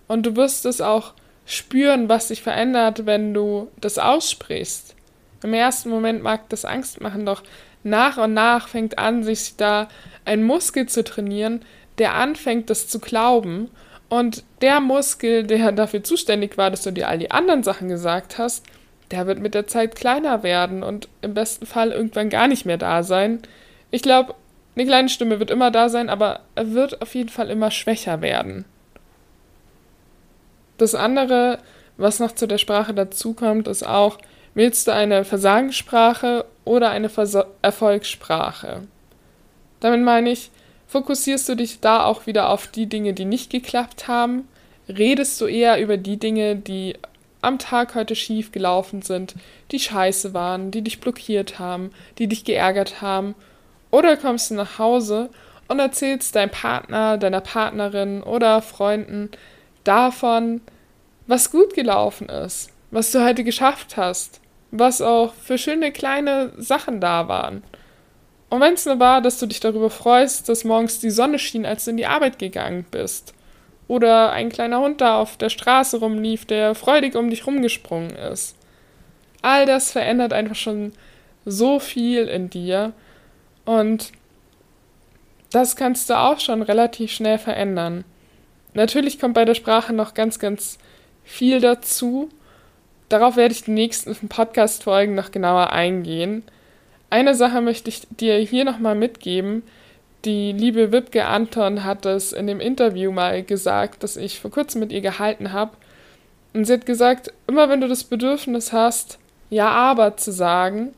Und 0.08 0.24
du 0.24 0.34
wirst 0.34 0.64
es 0.64 0.80
auch 0.80 1.12
spüren, 1.44 2.08
was 2.08 2.28
sich 2.28 2.40
verändert, 2.40 3.04
wenn 3.04 3.34
du 3.34 3.68
das 3.78 3.98
aussprichst. 3.98 4.94
Im 5.42 5.52
ersten 5.52 5.90
Moment 5.90 6.22
mag 6.22 6.48
das 6.48 6.64
Angst 6.64 7.02
machen, 7.02 7.26
doch 7.26 7.42
nach 7.84 8.16
und 8.16 8.32
nach 8.32 8.68
fängt 8.68 8.98
an, 8.98 9.22
sich 9.24 9.56
da 9.58 9.88
ein 10.24 10.42
Muskel 10.42 10.86
zu 10.86 11.04
trainieren, 11.04 11.60
der 11.98 12.14
anfängt, 12.14 12.70
das 12.70 12.88
zu 12.88 12.98
glauben. 12.98 13.70
Und 14.08 14.42
der 14.62 14.80
Muskel, 14.80 15.46
der 15.46 15.70
dafür 15.72 16.02
zuständig 16.02 16.56
war, 16.56 16.70
dass 16.70 16.82
du 16.82 16.92
dir 16.92 17.08
all 17.08 17.18
die 17.18 17.30
anderen 17.30 17.62
Sachen 17.62 17.90
gesagt 17.90 18.38
hast, 18.38 18.64
der 19.10 19.26
wird 19.26 19.38
mit 19.38 19.52
der 19.52 19.66
Zeit 19.66 19.96
kleiner 19.96 20.42
werden 20.42 20.82
und 20.82 21.10
im 21.20 21.34
besten 21.34 21.66
Fall 21.66 21.92
irgendwann 21.92 22.30
gar 22.30 22.48
nicht 22.48 22.64
mehr 22.64 22.78
da 22.78 23.02
sein. 23.02 23.42
Ich 23.96 24.02
glaube, 24.02 24.34
eine 24.74 24.84
kleine 24.84 25.08
Stimme 25.08 25.40
wird 25.40 25.50
immer 25.50 25.70
da 25.70 25.88
sein, 25.88 26.10
aber 26.10 26.40
er 26.54 26.72
wird 26.72 27.00
auf 27.00 27.14
jeden 27.14 27.30
Fall 27.30 27.48
immer 27.48 27.70
schwächer 27.70 28.20
werden. 28.20 28.66
Das 30.76 30.94
andere, 30.94 31.60
was 31.96 32.20
noch 32.20 32.32
zu 32.32 32.46
der 32.46 32.58
Sprache 32.58 32.92
dazukommt, 32.92 33.68
ist 33.68 33.86
auch, 33.86 34.18
willst 34.52 34.86
du 34.86 34.92
eine 34.92 35.24
Versagenssprache 35.24 36.44
oder 36.66 36.90
eine 36.90 37.08
Vers 37.08 37.38
Erfolgssprache? 37.62 38.82
Damit 39.80 40.02
meine 40.02 40.30
ich, 40.30 40.50
fokussierst 40.88 41.48
du 41.48 41.54
dich 41.54 41.80
da 41.80 42.04
auch 42.04 42.26
wieder 42.26 42.50
auf 42.50 42.66
die 42.66 42.90
Dinge, 42.90 43.14
die 43.14 43.24
nicht 43.24 43.48
geklappt 43.48 44.08
haben? 44.08 44.46
Redest 44.90 45.40
du 45.40 45.46
eher 45.46 45.80
über 45.80 45.96
die 45.96 46.18
Dinge, 46.18 46.54
die 46.54 46.98
am 47.40 47.58
Tag 47.58 47.94
heute 47.94 48.14
schief 48.14 48.52
gelaufen 48.52 49.00
sind, 49.00 49.36
die 49.70 49.78
scheiße 49.78 50.34
waren, 50.34 50.70
die 50.70 50.82
dich 50.82 51.00
blockiert 51.00 51.58
haben, 51.58 51.92
die 52.18 52.26
dich 52.26 52.44
geärgert 52.44 53.00
haben? 53.00 53.34
Oder 53.90 54.16
kommst 54.16 54.50
du 54.50 54.54
nach 54.54 54.78
Hause 54.78 55.30
und 55.68 55.78
erzählst 55.78 56.34
deinem 56.36 56.50
Partner, 56.50 57.18
deiner 57.18 57.40
Partnerin 57.40 58.22
oder 58.22 58.62
Freunden 58.62 59.30
davon, 59.84 60.60
was 61.26 61.50
gut 61.50 61.74
gelaufen 61.74 62.28
ist, 62.28 62.70
was 62.90 63.10
du 63.10 63.24
heute 63.24 63.44
geschafft 63.44 63.96
hast, 63.96 64.40
was 64.70 65.00
auch 65.00 65.34
für 65.34 65.58
schöne 65.58 65.92
kleine 65.92 66.52
Sachen 66.56 67.00
da 67.00 67.28
waren. 67.28 67.62
Und 68.48 68.60
wenn 68.60 68.74
es 68.74 68.86
nur 68.86 69.00
war, 69.00 69.20
dass 69.20 69.38
du 69.38 69.46
dich 69.46 69.60
darüber 69.60 69.90
freust, 69.90 70.48
dass 70.48 70.64
morgens 70.64 71.00
die 71.00 71.10
Sonne 71.10 71.38
schien, 71.38 71.66
als 71.66 71.84
du 71.84 71.90
in 71.90 71.96
die 71.96 72.06
Arbeit 72.06 72.38
gegangen 72.38 72.86
bist. 72.90 73.34
Oder 73.88 74.32
ein 74.32 74.50
kleiner 74.50 74.80
Hund 74.80 75.00
da 75.00 75.20
auf 75.20 75.36
der 75.36 75.48
Straße 75.48 75.98
rumlief, 75.98 76.44
der 76.44 76.74
freudig 76.74 77.14
um 77.14 77.30
dich 77.30 77.46
rumgesprungen 77.46 78.10
ist. 78.10 78.56
All 79.42 79.66
das 79.66 79.92
verändert 79.92 80.32
einfach 80.32 80.56
schon 80.56 80.92
so 81.44 81.78
viel 81.78 82.26
in 82.26 82.50
dir. 82.50 82.92
Und 83.66 84.12
das 85.52 85.76
kannst 85.76 86.08
du 86.08 86.18
auch 86.18 86.40
schon 86.40 86.62
relativ 86.62 87.10
schnell 87.12 87.38
verändern. 87.38 88.04
Natürlich 88.72 89.18
kommt 89.18 89.34
bei 89.34 89.44
der 89.44 89.54
Sprache 89.54 89.92
noch 89.92 90.14
ganz, 90.14 90.38
ganz 90.38 90.78
viel 91.24 91.60
dazu. 91.60 92.30
Darauf 93.08 93.36
werde 93.36 93.52
ich 93.52 93.64
die 93.64 93.72
nächsten 93.72 94.28
Podcast-Folgen 94.28 95.14
noch 95.14 95.30
genauer 95.30 95.72
eingehen. 95.72 96.42
Eine 97.10 97.34
Sache 97.34 97.60
möchte 97.60 97.88
ich 97.88 98.06
dir 98.10 98.36
hier 98.36 98.64
nochmal 98.64 98.94
mitgeben. 98.94 99.62
Die 100.24 100.52
liebe 100.52 100.90
Wipke 100.90 101.24
Anton 101.24 101.84
hat 101.84 102.04
es 102.04 102.32
in 102.32 102.46
dem 102.46 102.60
Interview 102.60 103.12
mal 103.12 103.42
gesagt, 103.42 104.02
das 104.02 104.16
ich 104.16 104.40
vor 104.40 104.50
kurzem 104.50 104.80
mit 104.80 104.92
ihr 104.92 105.00
gehalten 105.00 105.52
habe. 105.52 105.76
Und 106.52 106.64
sie 106.64 106.72
hat 106.72 106.86
gesagt, 106.86 107.32
immer 107.46 107.68
wenn 107.68 107.80
du 107.80 107.88
das 107.88 108.04
Bedürfnis 108.04 108.72
hast, 108.72 109.18
ja 109.50 109.68
aber 109.68 110.16
zu 110.16 110.32
sagen, 110.32 110.94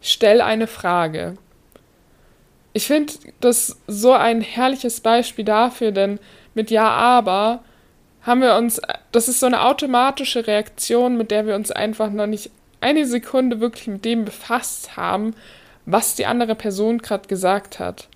stell 0.00 0.40
eine 0.40 0.66
Frage. 0.66 1.36
Ich 2.76 2.86
finde 2.88 3.14
das 3.40 3.80
so 3.86 4.12
ein 4.12 4.42
herrliches 4.42 5.00
Beispiel 5.00 5.46
dafür, 5.46 5.92
denn 5.92 6.18
mit 6.52 6.70
Ja, 6.70 6.90
aber 6.90 7.64
haben 8.20 8.42
wir 8.42 8.54
uns, 8.54 8.82
das 9.12 9.28
ist 9.28 9.40
so 9.40 9.46
eine 9.46 9.62
automatische 9.62 10.46
Reaktion, 10.46 11.16
mit 11.16 11.30
der 11.30 11.46
wir 11.46 11.54
uns 11.54 11.70
einfach 11.70 12.10
noch 12.10 12.26
nicht 12.26 12.50
eine 12.82 13.06
Sekunde 13.06 13.60
wirklich 13.60 13.86
mit 13.86 14.04
dem 14.04 14.26
befasst 14.26 14.98
haben, 14.98 15.34
was 15.86 16.16
die 16.16 16.26
andere 16.26 16.54
Person 16.54 16.98
gerade 16.98 17.28
gesagt 17.28 17.78
hat. 17.78 18.08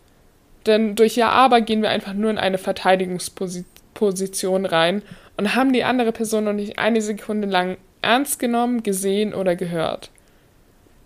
Denn 0.66 0.94
durch 0.94 1.16
Ja, 1.16 1.30
aber 1.30 1.62
gehen 1.62 1.80
wir 1.80 1.88
einfach 1.88 2.12
nur 2.12 2.30
in 2.30 2.36
eine 2.36 2.58
Verteidigungsposition 2.58 4.66
rein 4.66 5.00
und 5.38 5.54
haben 5.54 5.72
die 5.72 5.84
andere 5.84 6.12
Person 6.12 6.44
noch 6.44 6.52
nicht 6.52 6.78
eine 6.78 7.00
Sekunde 7.00 7.48
lang 7.48 7.78
ernst 8.02 8.38
genommen, 8.38 8.82
gesehen 8.82 9.32
oder 9.32 9.56
gehört. 9.56 10.10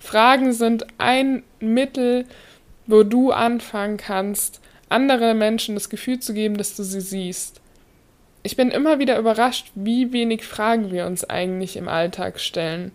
Fragen 0.00 0.52
sind 0.52 0.88
ein 0.98 1.44
Mittel, 1.60 2.26
wo 2.86 3.02
du 3.02 3.32
anfangen 3.32 3.96
kannst, 3.96 4.60
andere 4.88 5.34
Menschen 5.34 5.74
das 5.74 5.88
Gefühl 5.88 6.20
zu 6.20 6.34
geben, 6.34 6.56
dass 6.56 6.76
du 6.76 6.82
sie 6.82 7.00
siehst. 7.00 7.60
Ich 8.42 8.56
bin 8.56 8.70
immer 8.70 8.98
wieder 8.98 9.18
überrascht, 9.18 9.70
wie 9.74 10.12
wenig 10.12 10.44
Fragen 10.44 10.92
wir 10.92 11.06
uns 11.06 11.24
eigentlich 11.24 11.76
im 11.76 11.88
Alltag 11.88 12.38
stellen. 12.38 12.92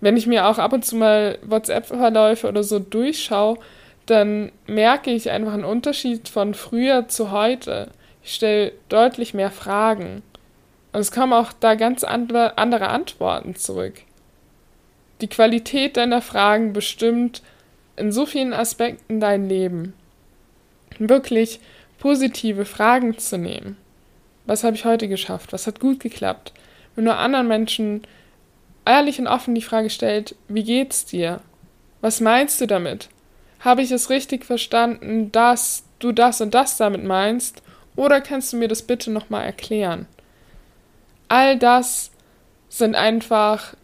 Wenn 0.00 0.18
ich 0.18 0.26
mir 0.26 0.46
auch 0.46 0.58
ab 0.58 0.74
und 0.74 0.84
zu 0.84 0.96
mal 0.96 1.38
WhatsApp-Verläufe 1.42 2.46
oder 2.46 2.62
so 2.62 2.78
durchschaue, 2.78 3.58
dann 4.04 4.52
merke 4.66 5.10
ich 5.10 5.30
einfach 5.30 5.54
einen 5.54 5.64
Unterschied 5.64 6.28
von 6.28 6.52
früher 6.52 7.08
zu 7.08 7.30
heute. 7.30 7.88
Ich 8.22 8.34
stelle 8.34 8.72
deutlich 8.90 9.32
mehr 9.32 9.50
Fragen. 9.50 10.22
Und 10.92 11.00
es 11.00 11.10
kommen 11.10 11.32
auch 11.32 11.52
da 11.52 11.74
ganz 11.74 12.04
andere, 12.04 12.58
andere 12.58 12.88
Antworten 12.88 13.56
zurück. 13.56 13.94
Die 15.22 15.28
Qualität 15.28 15.96
deiner 15.96 16.20
Fragen 16.20 16.72
bestimmt, 16.74 17.42
in 17.96 18.12
so 18.12 18.26
vielen 18.26 18.52
Aspekten 18.52 19.20
dein 19.20 19.48
Leben. 19.48 19.94
Wirklich 20.98 21.60
positive 21.98 22.64
Fragen 22.64 23.18
zu 23.18 23.38
nehmen. 23.38 23.76
Was 24.46 24.64
habe 24.64 24.76
ich 24.76 24.84
heute 24.84 25.08
geschafft? 25.08 25.52
Was 25.52 25.66
hat 25.66 25.80
gut 25.80 26.00
geklappt? 26.00 26.52
Wenn 26.94 27.06
du 27.06 27.14
anderen 27.14 27.48
Menschen 27.48 28.02
ehrlich 28.84 29.18
und 29.18 29.26
offen 29.26 29.54
die 29.54 29.62
Frage 29.62 29.90
stellt, 29.90 30.36
wie 30.48 30.64
geht's 30.64 31.04
dir? 31.06 31.40
Was 32.00 32.20
meinst 32.20 32.60
du 32.60 32.66
damit? 32.66 33.08
Habe 33.60 33.82
ich 33.82 33.90
es 33.90 34.10
richtig 34.10 34.44
verstanden, 34.44 35.32
dass 35.32 35.84
du 35.98 36.12
das 36.12 36.40
und 36.40 36.54
das 36.54 36.76
damit 36.76 37.02
meinst? 37.02 37.62
Oder 37.96 38.20
kannst 38.20 38.52
du 38.52 38.58
mir 38.58 38.68
das 38.68 38.82
bitte 38.82 39.10
nochmal 39.10 39.46
erklären? 39.46 40.06
All 41.28 41.58
das 41.58 42.10
sind 42.68 42.94
einfach 42.94 43.74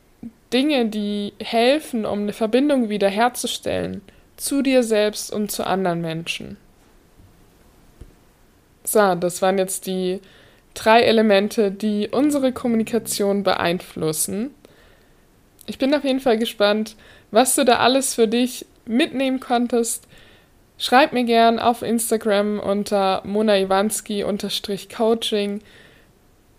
Dinge, 0.53 0.87
die 0.87 1.33
helfen, 1.39 2.05
um 2.05 2.21
eine 2.21 2.33
Verbindung 2.33 2.89
wiederherzustellen 2.89 4.03
zu 4.37 4.63
dir 4.63 4.83
selbst 4.83 5.33
und 5.33 5.51
zu 5.51 5.67
anderen 5.67 6.01
Menschen. 6.01 6.57
So, 8.85 9.15
das 9.15 9.43
waren 9.43 9.59
jetzt 9.59 9.87
die 9.87 10.21
drei 10.75 11.03
Elemente, 11.03 11.71
die 11.71 12.09
unsere 12.11 12.53
Kommunikation 12.53 13.43
beeinflussen. 13.43 14.55
Ich 15.67 15.79
bin 15.79 15.95
auf 15.95 16.05
jeden 16.05 16.21
Fall 16.21 16.39
gespannt, 16.39 16.97
was 17.31 17.55
du 17.55 17.65
da 17.65 17.79
alles 17.79 18.15
für 18.15 18.27
dich 18.27 18.65
mitnehmen 18.87 19.41
konntest. 19.41 20.09
Schreib 20.79 21.13
mir 21.13 21.25
gern 21.25 21.59
auf 21.59 21.83
Instagram 21.83 22.59
unter 22.59 23.21
monaiwanski-coaching, 23.27 25.61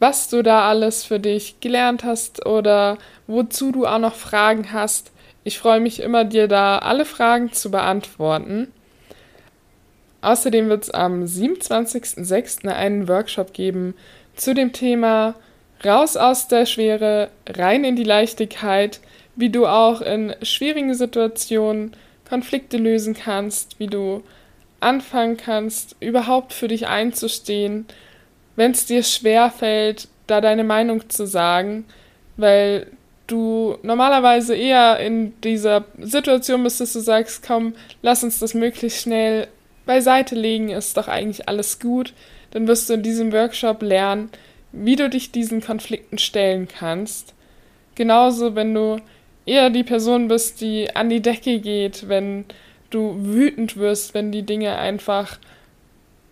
was 0.02 0.30
du 0.30 0.42
da 0.42 0.68
alles 0.68 1.04
für 1.04 1.20
dich 1.20 1.60
gelernt 1.60 2.04
hast 2.04 2.48
oder 2.48 2.98
wozu 3.28 3.72
du 3.72 3.86
auch 3.86 4.00
noch 4.00 4.16
Fragen 4.16 4.74
hast. 4.74 5.12
Ich 5.44 5.60
freue 5.60 5.80
mich 5.80 6.00
immer, 6.00 6.26
dir 6.26 6.48
da 6.48 6.80
alle 6.80 7.06
Fragen 7.06 7.54
zu 7.54 7.70
beantworten. 7.70 8.74
Außerdem 10.22 10.70
wird 10.70 10.86
es 10.86 10.90
am 10.90 11.26
27.06. 11.26 12.68
einen 12.68 13.08
Workshop 13.08 13.54
geben 13.54 13.94
zu 14.36 14.56
dem 14.56 14.74
Thema 14.74 15.36
Raus 15.86 16.18
aus 16.18 16.48
der 16.48 16.66
Schwere, 16.66 17.30
rein 17.48 17.84
in 17.84 17.96
die 17.96 18.04
Leichtigkeit, 18.04 19.02
wie 19.36 19.52
du 19.52 19.68
auch 19.68 20.02
in 20.02 20.36
schwierigen 20.42 20.96
Situationen 20.96 21.96
Konflikte 22.28 22.78
lösen 22.78 23.14
kannst, 23.14 23.80
wie 23.80 23.88
du 23.88 24.24
anfangen 24.80 25.38
kannst, 25.38 25.96
überhaupt 26.00 26.54
für 26.54 26.68
dich 26.68 26.88
einzustehen, 26.88 27.86
wenn 28.56 28.72
es 28.72 28.86
dir 28.86 29.04
schwer 29.04 29.50
fällt, 29.50 30.08
da 30.28 30.42
deine 30.42 30.64
Meinung 30.64 31.10
zu 31.10 31.26
sagen, 31.26 31.86
weil 32.38 32.88
du 33.28 33.78
normalerweise 33.84 34.56
eher 34.56 35.00
in 35.00 35.34
dieser 35.42 35.86
Situation 36.00 36.64
bist, 36.64 36.82
dass 36.82 36.94
du 36.94 37.00
sagst, 37.00 37.46
komm, 37.46 37.74
lass 38.02 38.24
uns 38.24 38.40
das 38.40 38.54
möglichst 38.54 39.02
schnell 39.02 39.48
beiseite 39.86 40.36
legen, 40.36 40.70
ist 40.70 40.98
doch 40.98 41.08
eigentlich 41.08 41.48
alles 41.48 41.80
gut, 41.80 42.14
dann 42.52 42.68
wirst 42.68 42.90
du 42.90 42.94
in 42.94 43.04
diesem 43.04 43.32
Workshop 43.32 43.82
lernen, 43.82 44.30
wie 44.72 44.96
du 44.96 45.10
dich 45.10 45.32
diesen 45.32 45.62
Konflikten 45.62 46.18
stellen 46.18 46.68
kannst. 46.68 47.34
Genauso, 47.96 48.56
wenn 48.56 48.74
du 48.74 48.98
eher 49.46 49.70
die 49.70 49.84
Person 49.84 50.28
bist, 50.28 50.62
die 50.62 50.96
an 50.96 51.10
die 51.10 51.22
Decke 51.22 51.60
geht, 51.60 52.08
wenn 52.08 52.46
du 52.90 53.16
wütend 53.20 53.78
wirst, 53.78 54.14
wenn 54.14 54.32
die 54.32 54.44
Dinge 54.44 54.78
einfach 54.78 55.40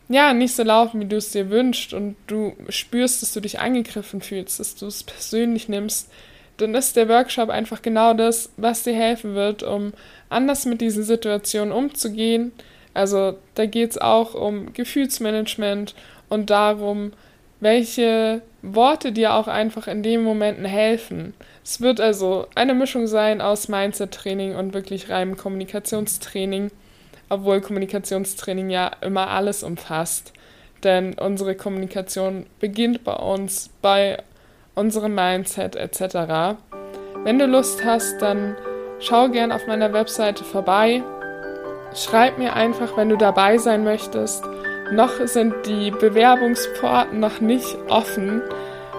ja 0.09 0.33
nicht 0.33 0.55
so 0.55 0.63
laufen, 0.63 0.99
wie 0.99 1.05
du 1.05 1.15
es 1.15 1.31
dir 1.31 1.49
wünschst 1.49 1.93
und 1.93 2.15
du 2.27 2.53
spürst, 2.67 3.21
dass 3.21 3.33
du 3.33 3.39
dich 3.39 3.59
angegriffen 3.59 4.21
fühlst, 4.21 4.59
dass 4.59 4.75
du 4.75 4.87
es 4.87 5.03
persönlich 5.03 5.69
nimmst, 5.69 6.09
dann 6.57 6.75
ist 6.75 6.95
der 6.95 7.07
Workshop 7.07 7.49
einfach 7.49 7.81
genau 7.81 8.13
das, 8.13 8.51
was 8.57 8.83
dir 8.83 8.93
helfen 8.93 9.35
wird, 9.35 9.63
um 9.63 9.93
anders 10.27 10.65
mit 10.65 10.81
diesen 10.81 11.03
Situationen 11.03 11.71
umzugehen. 11.71 12.51
Also 12.93 13.37
da 13.55 13.65
geht 13.65 13.91
es 13.91 13.97
auch 13.97 14.33
um 14.33 14.73
Gefühlsmanagement 14.73 15.95
und 16.27 16.49
darum, 16.49 17.13
welche 17.59 18.41
Worte 18.61 19.11
dir 19.11 19.33
auch 19.33 19.47
einfach 19.47 19.87
in 19.87 20.03
den 20.03 20.23
Momenten 20.23 20.65
helfen. 20.65 21.33
Es 21.63 21.81
wird 21.81 22.01
also 22.01 22.47
eine 22.55 22.73
Mischung 22.73 23.07
sein 23.07 23.41
aus 23.41 23.67
Mindset-Training 23.67 24.55
und 24.55 24.73
wirklich 24.73 25.09
reinem 25.09 25.37
Kommunikationstraining, 25.37 26.71
obwohl 27.29 27.61
Kommunikationstraining 27.61 28.69
ja 28.69 28.91
immer 29.01 29.29
alles 29.29 29.63
umfasst. 29.63 30.33
Denn 30.83 31.13
unsere 31.13 31.55
Kommunikation 31.55 32.45
beginnt 32.59 33.03
bei 33.03 33.13
uns, 33.13 33.69
bei 33.81 34.17
unserem 34.75 35.13
Mindset 35.13 35.75
etc. 35.75 36.57
Wenn 37.23 37.37
du 37.37 37.45
Lust 37.45 37.83
hast, 37.83 38.21
dann 38.21 38.55
schau 38.99 39.29
gern 39.29 39.51
auf 39.51 39.67
meiner 39.67 39.93
Webseite 39.93 40.43
vorbei. 40.43 41.03
Schreib 41.93 42.37
mir 42.37 42.53
einfach, 42.53 42.95
wenn 42.95 43.09
du 43.09 43.17
dabei 43.17 43.57
sein 43.57 43.83
möchtest. 43.83 44.43
Noch 44.91 45.11
sind 45.25 45.53
die 45.65 45.91
Bewerbungsporten 45.91 47.19
noch 47.19 47.41
nicht 47.41 47.77
offen, 47.89 48.41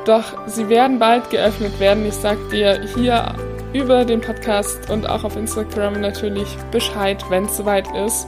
doch 0.05 0.47
sie 0.47 0.69
werden 0.69 0.99
bald 0.99 1.31
geöffnet 1.31 1.81
werden. 1.81 2.07
Ich 2.07 2.15
sag 2.15 2.37
dir 2.51 2.81
hier 2.95 3.35
über 3.73 4.05
den 4.05 4.21
Podcast 4.21 4.91
und 4.91 5.09
auch 5.09 5.25
auf 5.25 5.37
Instagram 5.37 6.01
natürlich 6.01 6.57
Bescheid, 6.71 7.23
wenn 7.29 7.45
es 7.45 7.57
soweit 7.57 7.87
ist. 7.95 8.27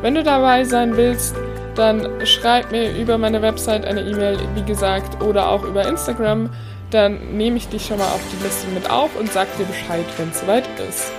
Wenn 0.00 0.14
du 0.14 0.22
dabei 0.22 0.64
sein 0.64 0.96
willst, 0.96 1.36
dann 1.74 2.26
schreib 2.26 2.70
mir 2.72 2.96
über 2.96 3.18
meine 3.18 3.40
Website 3.40 3.84
eine 3.84 4.02
E-Mail, 4.02 4.38
wie 4.54 4.64
gesagt, 4.64 5.22
oder 5.22 5.48
auch 5.48 5.64
über 5.64 5.86
Instagram. 5.86 6.50
Dann 6.90 7.36
nehme 7.36 7.56
ich 7.56 7.68
dich 7.68 7.86
schon 7.86 7.98
mal 7.98 8.08
auf 8.08 8.20
die 8.32 8.44
Liste 8.44 8.66
mit 8.68 8.90
auf 8.90 9.10
und 9.18 9.32
sag 9.32 9.48
dir 9.56 9.64
Bescheid, 9.64 10.04
wenn 10.18 10.28
es 10.30 10.40
soweit 10.40 10.64
ist. 10.88 11.10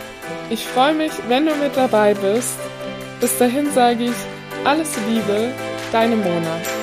Ich 0.50 0.66
freue 0.66 0.94
mich, 0.94 1.12
wenn 1.28 1.46
du 1.46 1.56
mit 1.56 1.76
dabei 1.76 2.14
bist. 2.14 2.60
Bis 3.20 3.38
dahin 3.38 3.72
sage 3.72 4.04
ich 4.06 4.66
alles 4.66 4.96
Liebe, 5.10 5.50
deine 5.92 6.16
Mona. 6.16 6.83